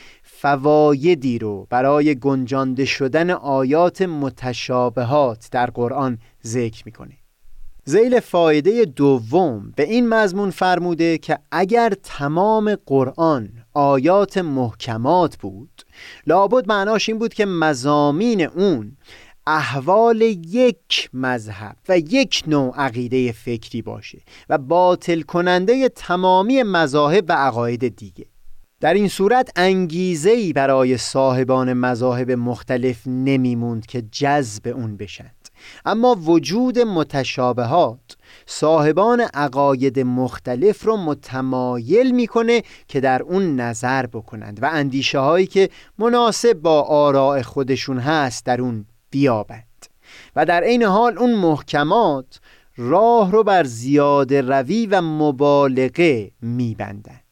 فوایدی 0.44 1.38
رو 1.38 1.66
برای 1.70 2.14
گنجانده 2.14 2.84
شدن 2.84 3.30
آیات 3.30 4.02
متشابهات 4.02 5.48
در 5.50 5.66
قرآن 5.66 6.18
ذکر 6.46 6.82
می‌کنه. 6.86 7.14
زیل 7.84 8.20
فایده 8.20 8.84
دوم 8.84 9.72
به 9.76 9.82
این 9.82 10.08
مضمون 10.08 10.50
فرموده 10.50 11.18
که 11.18 11.38
اگر 11.50 11.92
تمام 12.02 12.76
قرآن 12.86 13.48
آیات 13.74 14.38
محکمات 14.38 15.36
بود 15.36 15.82
لابد 16.26 16.68
معناش 16.68 17.08
این 17.08 17.18
بود 17.18 17.34
که 17.34 17.46
مزامین 17.46 18.46
اون 18.46 18.96
احوال 19.46 20.20
یک 20.46 21.10
مذهب 21.12 21.76
و 21.88 21.98
یک 21.98 22.42
نوع 22.46 22.74
عقیده 22.76 23.32
فکری 23.32 23.82
باشه 23.82 24.18
و 24.48 24.58
باطل 24.58 25.20
کننده 25.20 25.88
تمامی 25.88 26.62
مذاهب 26.62 27.24
و 27.28 27.32
عقاید 27.32 27.96
دیگه. 27.96 28.33
در 28.84 28.94
این 28.94 29.08
صورت 29.08 29.50
انگیزه‌ای 29.56 30.52
برای 30.52 30.96
صاحبان 30.96 31.72
مذاهب 31.72 32.30
مختلف 32.30 33.06
نمیموند 33.06 33.86
که 33.86 34.02
جذب 34.12 34.68
اون 34.68 34.96
بشند. 34.96 35.48
اما 35.84 36.14
وجود 36.14 36.78
متشابهات 36.78 38.16
صاحبان 38.46 39.20
عقاید 39.20 40.00
مختلف 40.00 40.84
رو 40.84 40.96
متمایل 40.96 42.10
می‌کنه 42.10 42.62
که 42.88 43.00
در 43.00 43.22
اون 43.22 43.60
نظر 43.60 44.06
بکنند 44.06 44.62
و 44.62 44.66
اندیشه 44.72 45.18
هایی 45.18 45.46
که 45.46 45.70
مناسب 45.98 46.52
با 46.52 46.82
آراء 46.82 47.42
خودشون 47.42 47.98
هست 47.98 48.46
در 48.46 48.60
اون 48.60 48.84
بیابند. 49.10 49.86
و 50.36 50.46
در 50.46 50.62
عین 50.62 50.82
حال 50.82 51.18
اون 51.18 51.34
محکمات 51.34 52.40
راه 52.76 53.32
رو 53.32 53.42
بر 53.42 53.64
زیاده 53.64 54.40
روی 54.40 54.86
و 54.86 55.00
مبالغه 55.00 56.30
میبندند. 56.42 57.23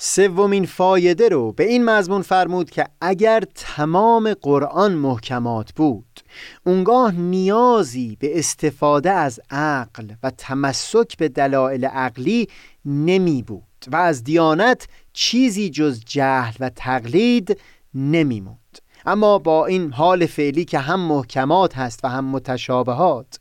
سومین 0.00 0.66
فایده 0.66 1.28
رو 1.28 1.52
به 1.52 1.64
این 1.64 1.84
مضمون 1.84 2.22
فرمود 2.22 2.70
که 2.70 2.86
اگر 3.00 3.42
تمام 3.54 4.34
قرآن 4.34 4.92
محکمات 4.92 5.72
بود 5.72 6.20
اونگاه 6.66 7.14
نیازی 7.14 8.16
به 8.20 8.38
استفاده 8.38 9.10
از 9.10 9.40
عقل 9.50 10.10
و 10.22 10.30
تمسک 10.30 11.16
به 11.16 11.28
دلایل 11.28 11.84
عقلی 11.84 12.48
نمی 12.84 13.42
بود 13.42 13.62
و 13.92 13.96
از 13.96 14.24
دیانت 14.24 14.88
چیزی 15.12 15.70
جز 15.70 16.04
جهل 16.04 16.54
و 16.60 16.70
تقلید 16.70 17.60
نمی 17.94 18.40
موند. 18.40 18.78
اما 19.06 19.38
با 19.38 19.66
این 19.66 19.92
حال 19.92 20.26
فعلی 20.26 20.64
که 20.64 20.78
هم 20.78 21.00
محکمات 21.00 21.76
هست 21.76 22.04
و 22.04 22.08
هم 22.08 22.24
متشابهات 22.24 23.38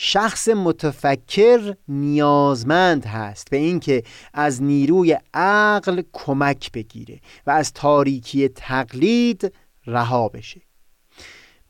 شخص 0.00 0.48
متفکر 0.48 1.74
نیازمند 1.88 3.06
هست 3.06 3.50
به 3.50 3.56
اینکه 3.56 4.02
از 4.34 4.62
نیروی 4.62 5.18
عقل 5.34 6.02
کمک 6.12 6.72
بگیره 6.72 7.20
و 7.46 7.50
از 7.50 7.72
تاریکی 7.72 8.48
تقلید 8.48 9.52
رها 9.86 10.28
بشه. 10.28 10.60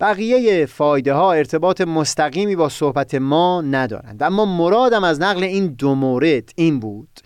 بقیه 0.01 0.67
فایده 0.67 1.13
ها 1.13 1.33
ارتباط 1.33 1.81
مستقیمی 1.81 2.57
با 2.57 2.69
صحبت 2.69 3.15
ما 3.15 3.61
ندارند 3.61 4.23
اما 4.23 4.45
مرادم 4.45 5.05
از 5.05 5.21
نقل 5.21 5.43
این 5.43 5.67
دو 5.67 5.95
مورد 5.95 6.53
این 6.57 6.81
بود 6.81 7.21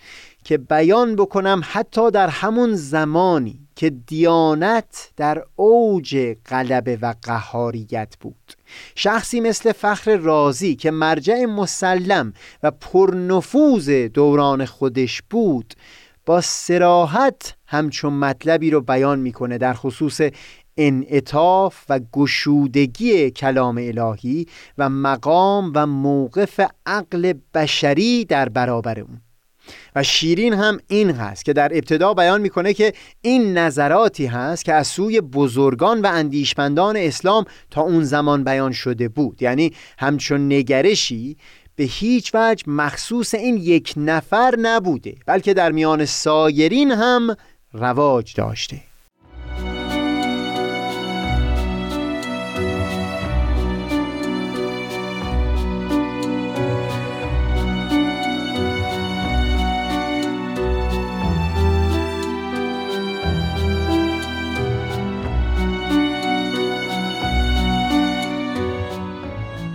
که 0.44 0.58
بیان 0.58 1.16
بکنم 1.16 1.60
حتی 1.64 2.10
در 2.10 2.28
همون 2.28 2.74
زمانی 2.74 3.68
که 3.76 3.90
دیانت 3.90 5.10
در 5.16 5.44
اوج 5.56 6.36
غلبه 6.46 6.98
و 7.02 7.14
قهاریت 7.22 8.14
بود. 8.20 8.61
شخصی 8.94 9.40
مثل 9.40 9.72
فخر 9.72 10.16
رازی 10.16 10.76
که 10.76 10.90
مرجع 10.90 11.44
مسلم 11.44 12.32
و 12.62 12.70
پرنفوذ 12.70 13.90
دوران 13.90 14.64
خودش 14.64 15.22
بود 15.30 15.74
با 16.26 16.40
سراحت 16.40 17.54
همچون 17.66 18.12
مطلبی 18.12 18.70
رو 18.70 18.80
بیان 18.80 19.18
می‌کنه 19.18 19.58
در 19.58 19.74
خصوص 19.74 20.20
انعطاف 20.76 21.84
و 21.88 22.00
گشودگی 22.12 23.30
کلام 23.30 23.78
الهی 23.78 24.46
و 24.78 24.88
مقام 24.88 25.72
و 25.74 25.86
موقف 25.86 26.60
عقل 26.86 27.34
بشری 27.54 28.24
در 28.24 28.48
برابر 28.48 29.00
اون. 29.00 29.20
و 29.96 30.02
شیرین 30.02 30.54
هم 30.54 30.78
این 30.88 31.10
هست 31.10 31.44
که 31.44 31.52
در 31.52 31.72
ابتدا 31.74 32.14
بیان 32.14 32.40
می‌کنه 32.40 32.74
که 32.74 32.92
این 33.22 33.58
نظراتی 33.58 34.26
هست 34.26 34.64
که 34.64 34.72
از 34.72 34.86
سوی 34.86 35.20
بزرگان 35.20 36.00
و 36.00 36.06
اندیشمندان 36.06 36.96
اسلام 36.96 37.44
تا 37.70 37.80
اون 37.80 38.04
زمان 38.04 38.44
بیان 38.44 38.72
شده 38.72 39.08
بود. 39.08 39.42
یعنی 39.42 39.72
همچون 39.98 40.52
نگرشی 40.52 41.36
به 41.76 41.84
هیچ 41.84 42.30
وجه 42.34 42.64
مخصوص 42.66 43.34
این 43.34 43.56
یک 43.56 43.94
نفر 43.96 44.54
نبوده 44.58 45.14
بلکه 45.26 45.54
در 45.54 45.72
میان 45.72 46.04
سایرین 46.04 46.90
هم 46.90 47.36
رواج 47.72 48.34
داشته. 48.34 48.91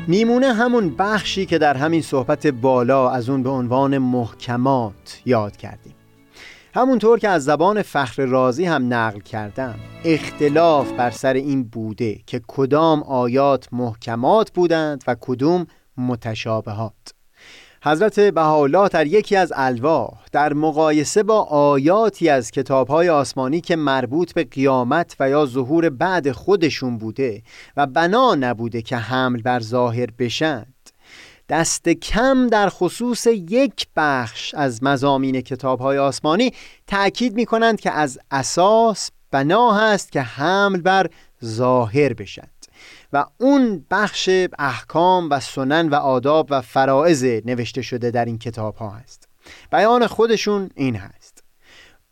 میمونه 0.08 0.53
همون 0.53 0.95
بخشی 0.95 1.45
که 1.45 1.58
در 1.58 1.78
همین 1.78 2.01
صحبت 2.01 2.47
بالا 2.47 3.10
از 3.10 3.30
اون 3.30 3.43
به 3.43 3.49
عنوان 3.49 3.97
محکمات 3.97 5.22
یاد 5.26 5.58
کردیم. 5.58 5.95
همونطور 6.76 7.20
که 7.20 7.30
از 7.30 7.43
زبان 7.43 7.82
فخر 7.82 8.26
رازی 8.26 8.66
هم 8.66 8.93
نقل 8.93 9.20
کردم 9.20 9.76
اختلاف 10.05 10.91
بر 10.91 11.12
سر 11.12 11.34
این 11.34 11.64
بوده 11.64 12.20
که 12.26 12.41
کدام 12.47 13.03
آیات 13.03 13.68
محکمات 13.72 14.51
بودند 14.51 15.03
و 15.08 15.16
کدوم 15.22 15.68
متشابهات. 15.97 17.16
حضرت 17.88 18.19
بهاءالله 18.19 18.89
در 18.89 19.07
یکی 19.07 19.35
از 19.35 19.53
الواح 19.55 20.11
در 20.31 20.53
مقایسه 20.53 21.23
با 21.23 21.41
آیاتی 21.43 22.29
از 22.29 22.51
کتابهای 22.51 23.09
آسمانی 23.09 23.61
که 23.61 23.75
مربوط 23.75 24.33
به 24.33 24.43
قیامت 24.43 25.15
و 25.19 25.29
یا 25.29 25.45
ظهور 25.45 25.89
بعد 25.89 26.31
خودشون 26.31 26.97
بوده 26.97 27.41
و 27.77 27.85
بنا 27.88 28.35
نبوده 28.35 28.81
که 28.81 28.97
حمل 28.97 29.41
بر 29.41 29.59
ظاهر 29.59 30.07
بشند. 30.19 30.73
دست 31.49 31.89
کم 31.89 32.47
در 32.47 32.69
خصوص 32.69 33.27
یک 33.27 33.88
بخش 33.95 34.53
از 34.53 34.83
مزامین 34.83 35.41
کتابهای 35.41 35.97
آسمانی 35.97 36.53
تأکید 36.88 37.35
می 37.35 37.45
کنند 37.45 37.79
که 37.79 37.91
از 37.91 38.19
اساس 38.31 39.09
بنا 39.31 39.71
هست 39.71 40.11
که 40.11 40.21
حمل 40.21 40.81
بر 40.81 41.09
ظاهر 41.45 42.13
بشند 42.13 42.57
و 43.14 43.26
اون 43.38 43.86
بخش 43.91 44.30
احکام 44.60 45.30
و 45.30 45.39
سنن 45.39 45.89
و 45.89 45.95
آداب 45.95 46.47
و 46.49 46.62
فرائض 46.62 47.24
نوشته 47.24 47.82
شده 47.82 48.12
در 48.12 48.26
این 48.26 48.38
کتاب 48.38 48.76
ها 48.76 48.89
هست. 48.89 49.28
بیان 49.72 50.08
خودشون 50.08 50.70
این 50.76 50.95
هست. 50.95 51.43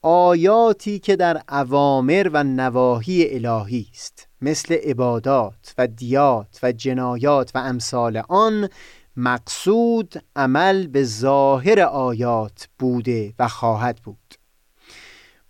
آیاتی 0.02 1.00
که 1.00 1.16
در 1.16 1.42
اوامر 1.50 2.30
و 2.34 2.44
نواهی 2.44 3.36
الهی 3.36 3.88
است 3.94 4.28
مثل 4.42 4.74
عبادات 4.74 5.74
و 5.78 5.88
دیات 5.88 6.60
و 6.64 6.72
جنایات 6.72 7.52
و 7.56 7.58
امثال 7.58 8.22
آن 8.30 8.70
مقصود 9.18 10.24
عمل 10.36 10.88
به 10.88 11.04
ظاهر 11.04 11.80
آیات 11.80 12.68
بوده 12.80 13.34
و 13.40 13.48
خواهد 13.48 13.98
بود. 14.04 14.36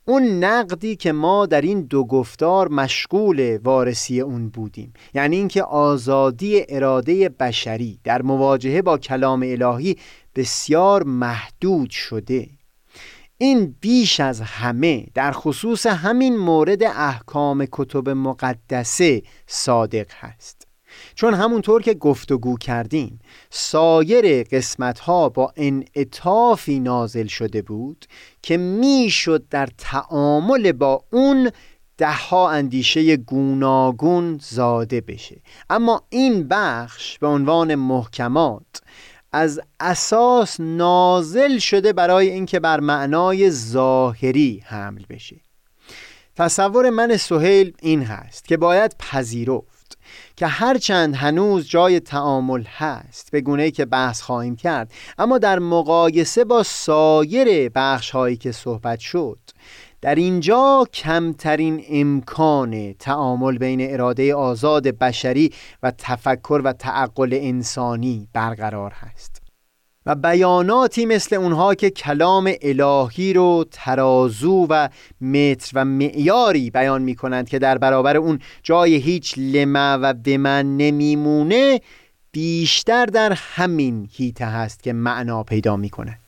اون 0.07 0.43
نقدی 0.43 0.95
که 0.95 1.11
ما 1.11 1.45
در 1.45 1.61
این 1.61 1.81
دو 1.81 2.03
گفتار 2.03 2.67
مشغول 2.67 3.57
وارسی 3.63 4.21
اون 4.21 4.49
بودیم. 4.49 4.93
یعنی 5.13 5.35
اینکه 5.35 5.63
آزادی 5.63 6.65
اراده 6.69 7.29
بشری 7.29 7.99
در 8.03 8.21
مواجهه 8.21 8.81
با 8.81 8.97
کلام 8.97 9.43
الهی 9.45 9.97
بسیار 10.35 11.03
محدود 11.03 11.89
شده. 11.89 12.49
این 13.37 13.75
بیش 13.81 14.19
از 14.19 14.41
همه 14.41 15.05
در 15.13 15.31
خصوص 15.31 15.85
همین 15.85 16.37
مورد 16.37 16.83
احکام 16.83 17.67
کتب 17.71 18.09
مقدسه 18.09 19.21
صادق 19.47 20.07
هست. 20.11 20.64
چون 21.15 21.33
همونطور 21.33 21.81
که 21.81 21.93
گفتگو 21.93 22.57
کردیم 22.57 23.19
سایر 23.49 24.43
قسمت 24.43 24.99
ها 24.99 25.29
با 25.29 25.53
انعطافی 25.55 26.79
نازل 26.79 27.27
شده 27.27 27.61
بود 27.61 28.05
که 28.41 28.57
می‌شد 28.57 29.47
در 29.49 29.69
تعامل 29.77 30.71
با 30.71 31.03
اون 31.11 31.51
دهها 31.97 32.49
اندیشه 32.49 33.17
گوناگون 33.17 34.39
زاده 34.41 35.01
بشه. 35.01 35.41
اما 35.69 36.01
این 36.09 36.47
بخش 36.47 37.19
به 37.19 37.27
عنوان 37.27 37.75
محکمات 37.75 38.81
از 39.31 39.59
اساس 39.79 40.59
نازل 40.59 41.57
شده 41.57 41.93
برای 41.93 42.29
اینکه 42.29 42.59
بر 42.59 42.79
معنای 42.79 43.51
ظاهری 43.51 44.63
حمل 44.65 45.05
بشه. 45.09 45.35
تصور 46.35 46.89
من 46.89 47.17
سهیل 47.17 47.73
این 47.81 48.03
هست 48.03 48.45
که 48.45 48.57
باید 48.57 48.95
پذیرفت 48.99 49.74
که 50.35 50.47
هرچند 50.47 51.15
هنوز 51.15 51.67
جای 51.67 51.99
تعامل 51.99 52.63
هست 52.63 53.31
به 53.31 53.41
گونه 53.41 53.71
که 53.71 53.85
بحث 53.85 54.21
خواهیم 54.21 54.55
کرد 54.55 54.91
اما 55.17 55.37
در 55.37 55.59
مقایسه 55.59 56.43
با 56.43 56.63
سایر 56.63 57.69
بخش 57.75 58.11
هایی 58.11 58.37
که 58.37 58.51
صحبت 58.51 58.99
شد 58.99 59.39
در 60.01 60.15
اینجا 60.15 60.87
کمترین 60.93 61.83
امکان 61.89 62.93
تعامل 62.93 63.57
بین 63.57 63.93
اراده 63.93 64.35
آزاد 64.35 64.87
بشری 64.87 65.53
و 65.83 65.91
تفکر 65.97 66.61
و 66.63 66.73
تعقل 66.73 67.29
انسانی 67.41 68.27
برقرار 68.33 68.91
هست. 68.91 69.34
و 70.05 70.15
بیاناتی 70.15 71.05
مثل 71.05 71.35
اونها 71.35 71.75
که 71.75 71.89
کلام 71.89 72.51
الهی 72.61 73.33
رو 73.33 73.65
ترازو 73.71 74.67
و 74.69 74.89
متر 75.21 75.71
و 75.73 75.85
معیاری 75.85 76.69
بیان 76.69 77.01
می 77.01 77.15
کنند 77.15 77.49
که 77.49 77.59
در 77.59 77.77
برابر 77.77 78.17
اون 78.17 78.39
جای 78.63 78.95
هیچ 78.95 79.33
لمه 79.37 79.93
و 79.93 80.13
بمن 80.13 80.77
نمیمونه 80.77 81.81
بیشتر 82.31 83.05
در 83.05 83.33
همین 83.35 84.09
هیته 84.11 84.45
هست 84.45 84.83
که 84.83 84.93
معنا 84.93 85.43
پیدا 85.43 85.75
می 85.75 85.89
کند 85.89 86.24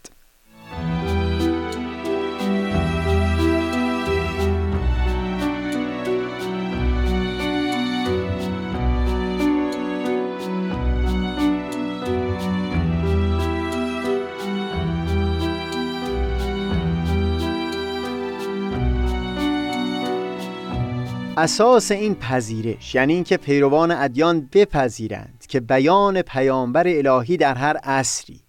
اساس 21.39 21.91
این 21.91 22.15
پذیرش 22.15 22.95
یعنی 22.95 23.13
اینکه 23.13 23.37
پیروان 23.37 23.91
ادیان 23.91 24.49
بپذیرند 24.53 25.45
که 25.47 25.59
بیان 25.59 26.21
پیامبر 26.21 26.87
الهی 26.87 27.37
در 27.37 27.55
هر 27.55 27.77
عصری 27.77 28.41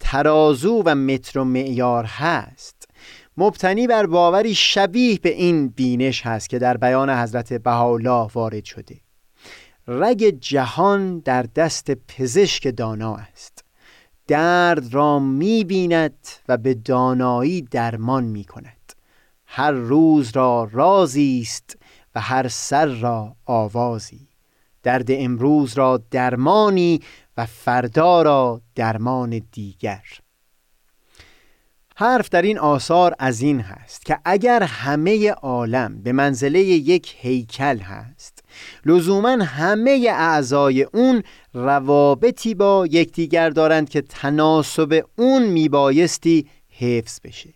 ترازو 0.00 0.82
و 0.86 0.94
متر 0.94 1.38
و 1.38 1.44
معیار 1.44 2.04
هست. 2.04 2.88
مبتنی 3.36 3.86
بر 3.86 4.06
باوری 4.06 4.54
شبیه 4.54 5.18
به 5.18 5.28
این 5.28 5.68
بینش 5.68 6.26
هست 6.26 6.48
که 6.48 6.58
در 6.58 6.76
بیان 6.76 7.10
حضرت 7.10 7.52
بهاءالله 7.52 8.28
وارد 8.34 8.64
شده. 8.64 8.96
رگ 9.88 10.24
جهان 10.40 11.18
در 11.18 11.42
دست 11.42 11.90
پزشک 11.90 12.76
دانا 12.76 13.16
است. 13.16 13.64
درد 14.26 14.94
را 14.94 15.18
می 15.18 15.64
بیند 15.64 16.28
و 16.48 16.56
به 16.56 16.74
دانایی 16.74 17.62
درمان 17.62 18.24
می 18.24 18.44
کند 18.44 18.92
هر 19.46 19.70
روز 19.70 20.30
را 20.34 20.68
رازی 20.72 21.40
است 21.42 21.76
و 22.16 22.20
هر 22.20 22.48
سر 22.48 22.86
را 22.86 23.36
آوازی. 23.46 24.28
درد 24.82 25.06
امروز 25.08 25.74
را 25.74 26.02
درمانی 26.10 27.00
و 27.36 27.46
فردا 27.46 28.22
را 28.22 28.60
درمان 28.74 29.42
دیگر. 29.52 30.02
حرف 31.96 32.28
در 32.28 32.42
این 32.42 32.58
آثار 32.58 33.14
از 33.18 33.40
این 33.40 33.60
هست 33.60 34.06
که 34.06 34.18
اگر 34.24 34.62
همه 34.62 35.30
عالم 35.30 36.02
به 36.02 36.12
منزله 36.12 36.60
یک 36.60 37.14
هیکل 37.18 37.78
هست 37.78 38.44
لزوما 38.86 39.28
همه 39.44 40.08
اعضای 40.10 40.82
اون 40.82 41.22
روابطی 41.54 42.54
با 42.54 42.86
یکدیگر 42.90 43.50
دارند 43.50 43.88
که 43.88 44.00
تناسب 44.00 45.04
اون 45.16 45.42
میبایستی 45.42 46.48
حفظ 46.70 47.20
بشه. 47.24 47.54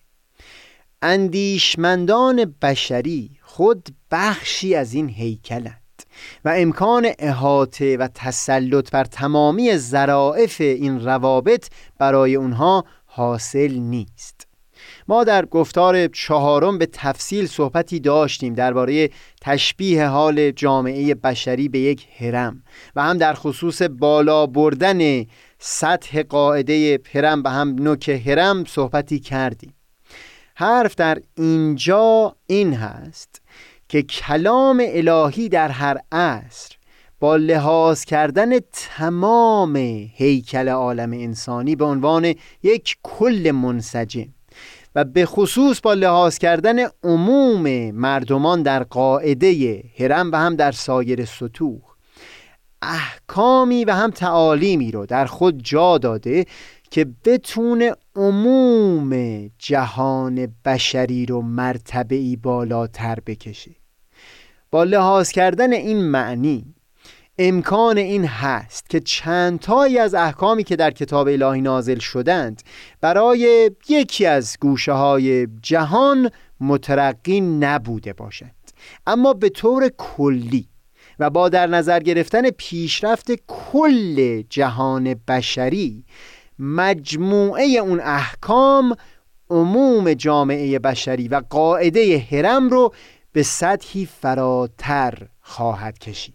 اندیشمندان 1.03 2.55
بشری 2.63 3.40
خود 3.53 3.89
بخشی 4.11 4.75
از 4.75 4.95
این 4.95 5.09
هیکلند 5.09 6.03
و 6.45 6.55
امکان 6.57 7.09
احاطه 7.19 7.97
و 7.97 8.09
تسلط 8.15 8.91
بر 8.91 9.05
تمامی 9.05 9.77
ظرائف 9.77 10.61
این 10.61 11.05
روابط 11.05 11.69
برای 11.99 12.35
اونها 12.35 12.85
حاصل 13.07 13.73
نیست. 13.73 14.47
ما 15.09 15.25
در 15.25 15.45
گفتار 15.45 16.07
چهارم 16.07 16.79
به 16.79 16.87
تفصیل 16.87 17.47
صحبتی 17.47 18.01
داشتیم 18.01 18.55
درباره 18.55 19.11
تشبیه 19.41 20.07
حال 20.07 20.51
جامعه 20.51 21.15
بشری 21.15 21.69
به 21.69 21.79
یک 21.79 22.07
هرم 22.19 22.63
و 22.97 23.03
هم 23.03 23.19
در 23.19 23.35
خصوص 23.35 23.83
بالا 23.83 24.47
بردن 24.47 25.25
سطح 25.59 26.23
قاعده 26.23 27.01
هرم 27.15 27.43
به 27.43 27.51
هم 27.51 27.69
نوک 27.69 28.09
هرم 28.09 28.65
صحبتی 28.65 29.19
کردیم. 29.19 29.75
حرف 30.55 30.95
در 30.95 31.19
اینجا 31.37 32.37
این 32.47 32.75
هست. 32.75 33.40
که 33.91 34.03
کلام 34.03 34.83
الهی 34.87 35.49
در 35.49 35.69
هر 35.69 35.99
عصر 36.13 36.77
با 37.21 37.37
لحاظ 37.37 38.05
کردن 38.05 38.59
تمام 38.73 39.77
هیکل 40.15 40.69
عالم 40.69 41.13
انسانی 41.13 41.77
به 41.77 41.85
عنوان 41.85 42.35
یک 42.63 42.97
کل 43.03 43.51
منسجم 43.55 44.27
و 44.95 45.05
به 45.05 45.27
خصوص 45.27 45.81
با 45.81 45.95
لحاظ 45.95 46.39
کردن 46.39 46.79
عموم 47.05 47.91
مردمان 47.91 48.63
در 48.63 48.83
قاعده 48.83 49.83
هرم 49.99 50.33
و 50.33 50.37
هم 50.37 50.57
در 50.57 50.73
سایر 50.73 51.25
سطوح 51.25 51.81
احکامی 52.83 53.85
و 53.85 53.95
هم 53.95 54.11
تعالیمی 54.11 54.91
رو 54.91 55.07
در 55.07 55.27
خود 55.27 55.63
جا 55.63 55.99
داده 55.99 56.47
که 56.91 57.07
بتونه 57.25 57.93
عموم 58.17 59.13
جهان 59.59 60.55
بشری 60.65 61.27
رو 61.27 61.43
مرتبه 61.43 62.37
بالاتر 62.37 63.19
بکشه. 63.27 63.80
با 64.71 64.85
لحاظ 64.85 65.31
کردن 65.31 65.73
این 65.73 66.03
معنی 66.03 66.75
امکان 67.39 67.99
این 67.99 68.25
هست 68.25 68.91
که 68.91 69.01
چندتایی 69.01 69.99
از 69.99 70.15
احکامی 70.15 70.65
که 70.65 70.77
در 70.77 70.91
کتاب 70.91 71.29
الهی 71.29 71.61
نازل 71.61 71.99
شدند 71.99 72.63
برای 73.01 73.71
یکی 73.89 74.27
از 74.27 74.57
گوشه 74.61 74.93
های 74.93 75.47
جهان 75.63 76.31
مترقی 76.61 77.41
نبوده 77.41 78.13
باشند. 78.13 78.55
اما 79.07 79.33
به 79.33 79.49
طور 79.49 79.89
کلی 79.89 80.69
و 81.19 81.31
با 81.31 81.49
در 81.49 81.67
نظر 81.67 82.01
گرفتن 82.01 82.51
پیشرفت 82.51 83.33
کل 83.47 84.43
جهان 84.43 85.15
بشری 85.29 86.05
مجموعه 86.59 87.65
اون 87.65 88.01
احکام 88.01 88.97
عموم 89.51 90.15
جامعه 90.15 90.79
بشری 90.79 91.29
و 91.29 91.43
قاعده 91.51 92.27
هرم 92.31 92.69
رو 92.69 92.95
به 93.33 93.43
سطحی 93.43 94.07
فراتر 94.07 95.15
خواهد 95.41 95.99
کشید. 95.99 96.35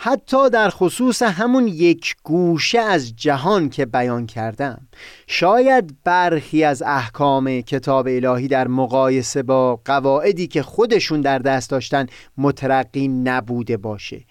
حتی 0.00 0.50
در 0.50 0.70
خصوص 0.70 1.22
همون 1.22 1.66
یک 1.66 2.16
گوشه 2.22 2.78
از 2.78 3.16
جهان 3.16 3.68
که 3.68 3.86
بیان 3.86 4.26
کردم. 4.26 4.88
شاید 5.26 5.96
برخی 6.04 6.64
از 6.64 6.82
احکام 6.82 7.60
کتاب 7.60 8.06
الهی 8.10 8.48
در 8.48 8.68
مقایسه 8.68 9.42
با 9.42 9.80
قواعدی 9.84 10.46
که 10.46 10.62
خودشون 10.62 11.20
در 11.20 11.38
دست 11.38 11.70
داشتن 11.70 12.06
مترقی 12.36 13.08
نبوده 13.08 13.76
باشه. 13.76 14.24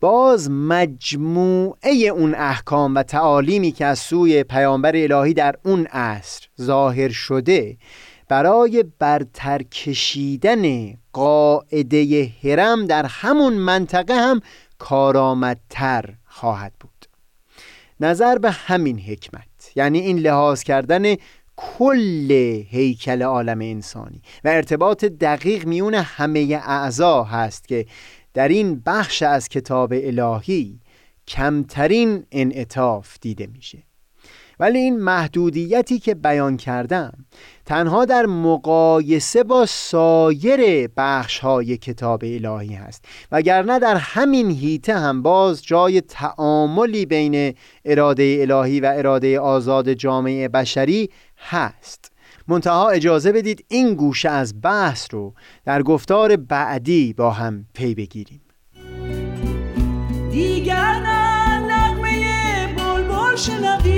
باز 0.00 0.50
مجموعه 0.50 1.92
اون 1.92 2.34
احکام 2.34 2.94
و 2.94 3.02
تعالیمی 3.02 3.72
که 3.72 3.86
از 3.86 3.98
سوی 3.98 4.44
پیامبر 4.44 4.92
الهی 4.96 5.34
در 5.34 5.54
اون 5.64 5.86
عصر 5.86 6.46
ظاهر 6.60 7.08
شده 7.08 7.76
برای 8.28 8.84
برتر 8.98 9.62
کشیدن 9.62 10.94
قاعده 11.12 12.32
هرم 12.44 12.86
در 12.86 13.06
همون 13.06 13.52
منطقه 13.52 14.14
هم 14.14 14.40
کارآمدتر 14.78 16.14
خواهد 16.24 16.72
بود. 16.80 17.06
نظر 18.00 18.38
به 18.38 18.50
همین 18.50 18.98
حکمت 19.00 19.72
یعنی 19.76 19.98
این 19.98 20.18
لحاظ 20.18 20.62
کردن 20.62 21.14
کل 21.56 22.30
هیکل 22.68 23.22
عالم 23.22 23.60
انسانی 23.60 24.22
و 24.44 24.48
ارتباط 24.48 25.04
دقیق 25.04 25.66
میون 25.66 25.94
همه 25.94 26.60
اعضا 26.64 27.24
هست 27.24 27.68
که 27.68 27.86
در 28.34 28.48
این 28.48 28.82
بخش 28.86 29.22
از 29.22 29.48
کتاب 29.48 29.92
الهی 29.96 30.80
کمترین 31.28 32.26
انعطاف 32.32 33.16
دیده 33.20 33.46
میشه. 33.46 33.87
ولی 34.60 34.78
این 34.78 35.00
محدودیتی 35.00 35.98
که 35.98 36.14
بیان 36.14 36.56
کردم 36.56 37.12
تنها 37.66 38.04
در 38.04 38.26
مقایسه 38.26 39.44
با 39.44 39.66
سایر 39.66 40.90
بخش 40.96 41.38
های 41.38 41.76
کتاب 41.76 42.22
الهی 42.24 42.74
هست 42.74 43.04
وگرنه 43.32 43.78
در 43.78 43.96
همین 43.96 44.50
هیته 44.50 44.98
هم 44.98 45.22
باز 45.22 45.64
جای 45.64 46.00
تعاملی 46.00 47.06
بین 47.06 47.54
اراده 47.84 48.38
الهی 48.40 48.80
و 48.80 48.92
اراده 48.96 49.40
آزاد 49.40 49.92
جامعه 49.92 50.48
بشری 50.48 51.10
هست. 51.38 52.12
منتها 52.48 52.88
اجازه 52.90 53.32
بدید 53.32 53.64
این 53.68 53.94
گوشه 53.94 54.28
از 54.28 54.54
بحث 54.62 55.14
رو 55.14 55.34
در 55.64 55.82
گفتار 55.82 56.36
بعدی 56.36 57.12
با 57.12 57.30
هم 57.30 57.66
پی 57.74 57.94
بگیریم. 57.94 58.40
دیگر 60.30 61.00
نه 61.00 61.58
نغمه 61.58 62.74
بلبل 62.76 63.36
شنوی 63.36 63.97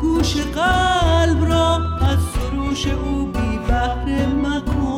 گوش 0.00 0.36
از 2.00 2.18
سروش 2.34 2.86
او 2.86 3.26
بی 3.26 3.58
مکن. 4.42 4.90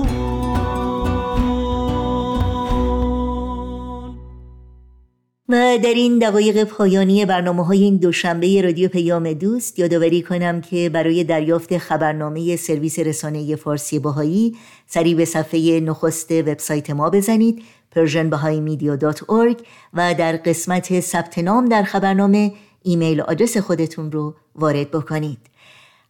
و 5.48 5.78
در 5.82 5.94
این 5.94 6.18
دقایق 6.18 6.64
پایانی 6.64 7.26
برنامه 7.26 7.66
های 7.66 7.82
این 7.82 7.96
دوشنبه 7.96 8.62
رادیو 8.62 8.88
پیام 8.88 9.32
دوست 9.32 9.78
یادآوری 9.78 10.22
کنم 10.22 10.60
که 10.60 10.88
برای 10.88 11.24
دریافت 11.24 11.78
خبرنامه 11.78 12.56
سرویس 12.56 12.98
رسانه 12.98 13.56
فارسی 13.56 13.98
باهایی 13.98 14.56
سریع 14.86 15.16
به 15.16 15.24
صفحه 15.24 15.80
نخست 15.80 16.32
وبسایت 16.32 16.90
ما 16.90 17.10
بزنید 17.10 17.62
persianbahaimedia.org 17.96 19.62
و 19.94 20.14
در 20.14 20.36
قسمت 20.36 21.00
ثبت 21.00 21.38
نام 21.38 21.64
در 21.64 21.82
خبرنامه 21.82 22.52
ایمیل 22.82 23.20
آدرس 23.20 23.56
خودتون 23.56 24.12
رو 24.12 24.34
وارد 24.54 24.90
بکنید. 24.90 25.38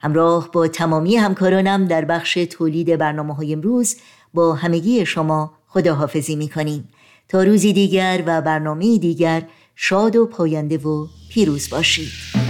همراه 0.01 0.53
با 0.53 0.68
تمامی 0.68 1.16
همکارانم 1.16 1.85
در 1.85 2.05
بخش 2.05 2.35
تولید 2.35 2.97
برنامه 2.97 3.35
های 3.35 3.53
امروز 3.53 3.97
با 4.35 4.55
همگی 4.55 5.07
شما 5.07 5.53
خداحافظی 5.68 6.37
می 6.37 6.49
کنیم 6.49 6.89
تا 7.28 7.43
روزی 7.43 7.72
دیگر 7.72 8.22
و 8.26 8.43
برنامه 8.43 8.99
دیگر 8.99 9.43
شاد 9.76 10.16
و 10.16 10.26
پاینده 10.26 10.78
و 10.78 11.07
پیروز 11.30 11.70
باشید. 11.70 12.41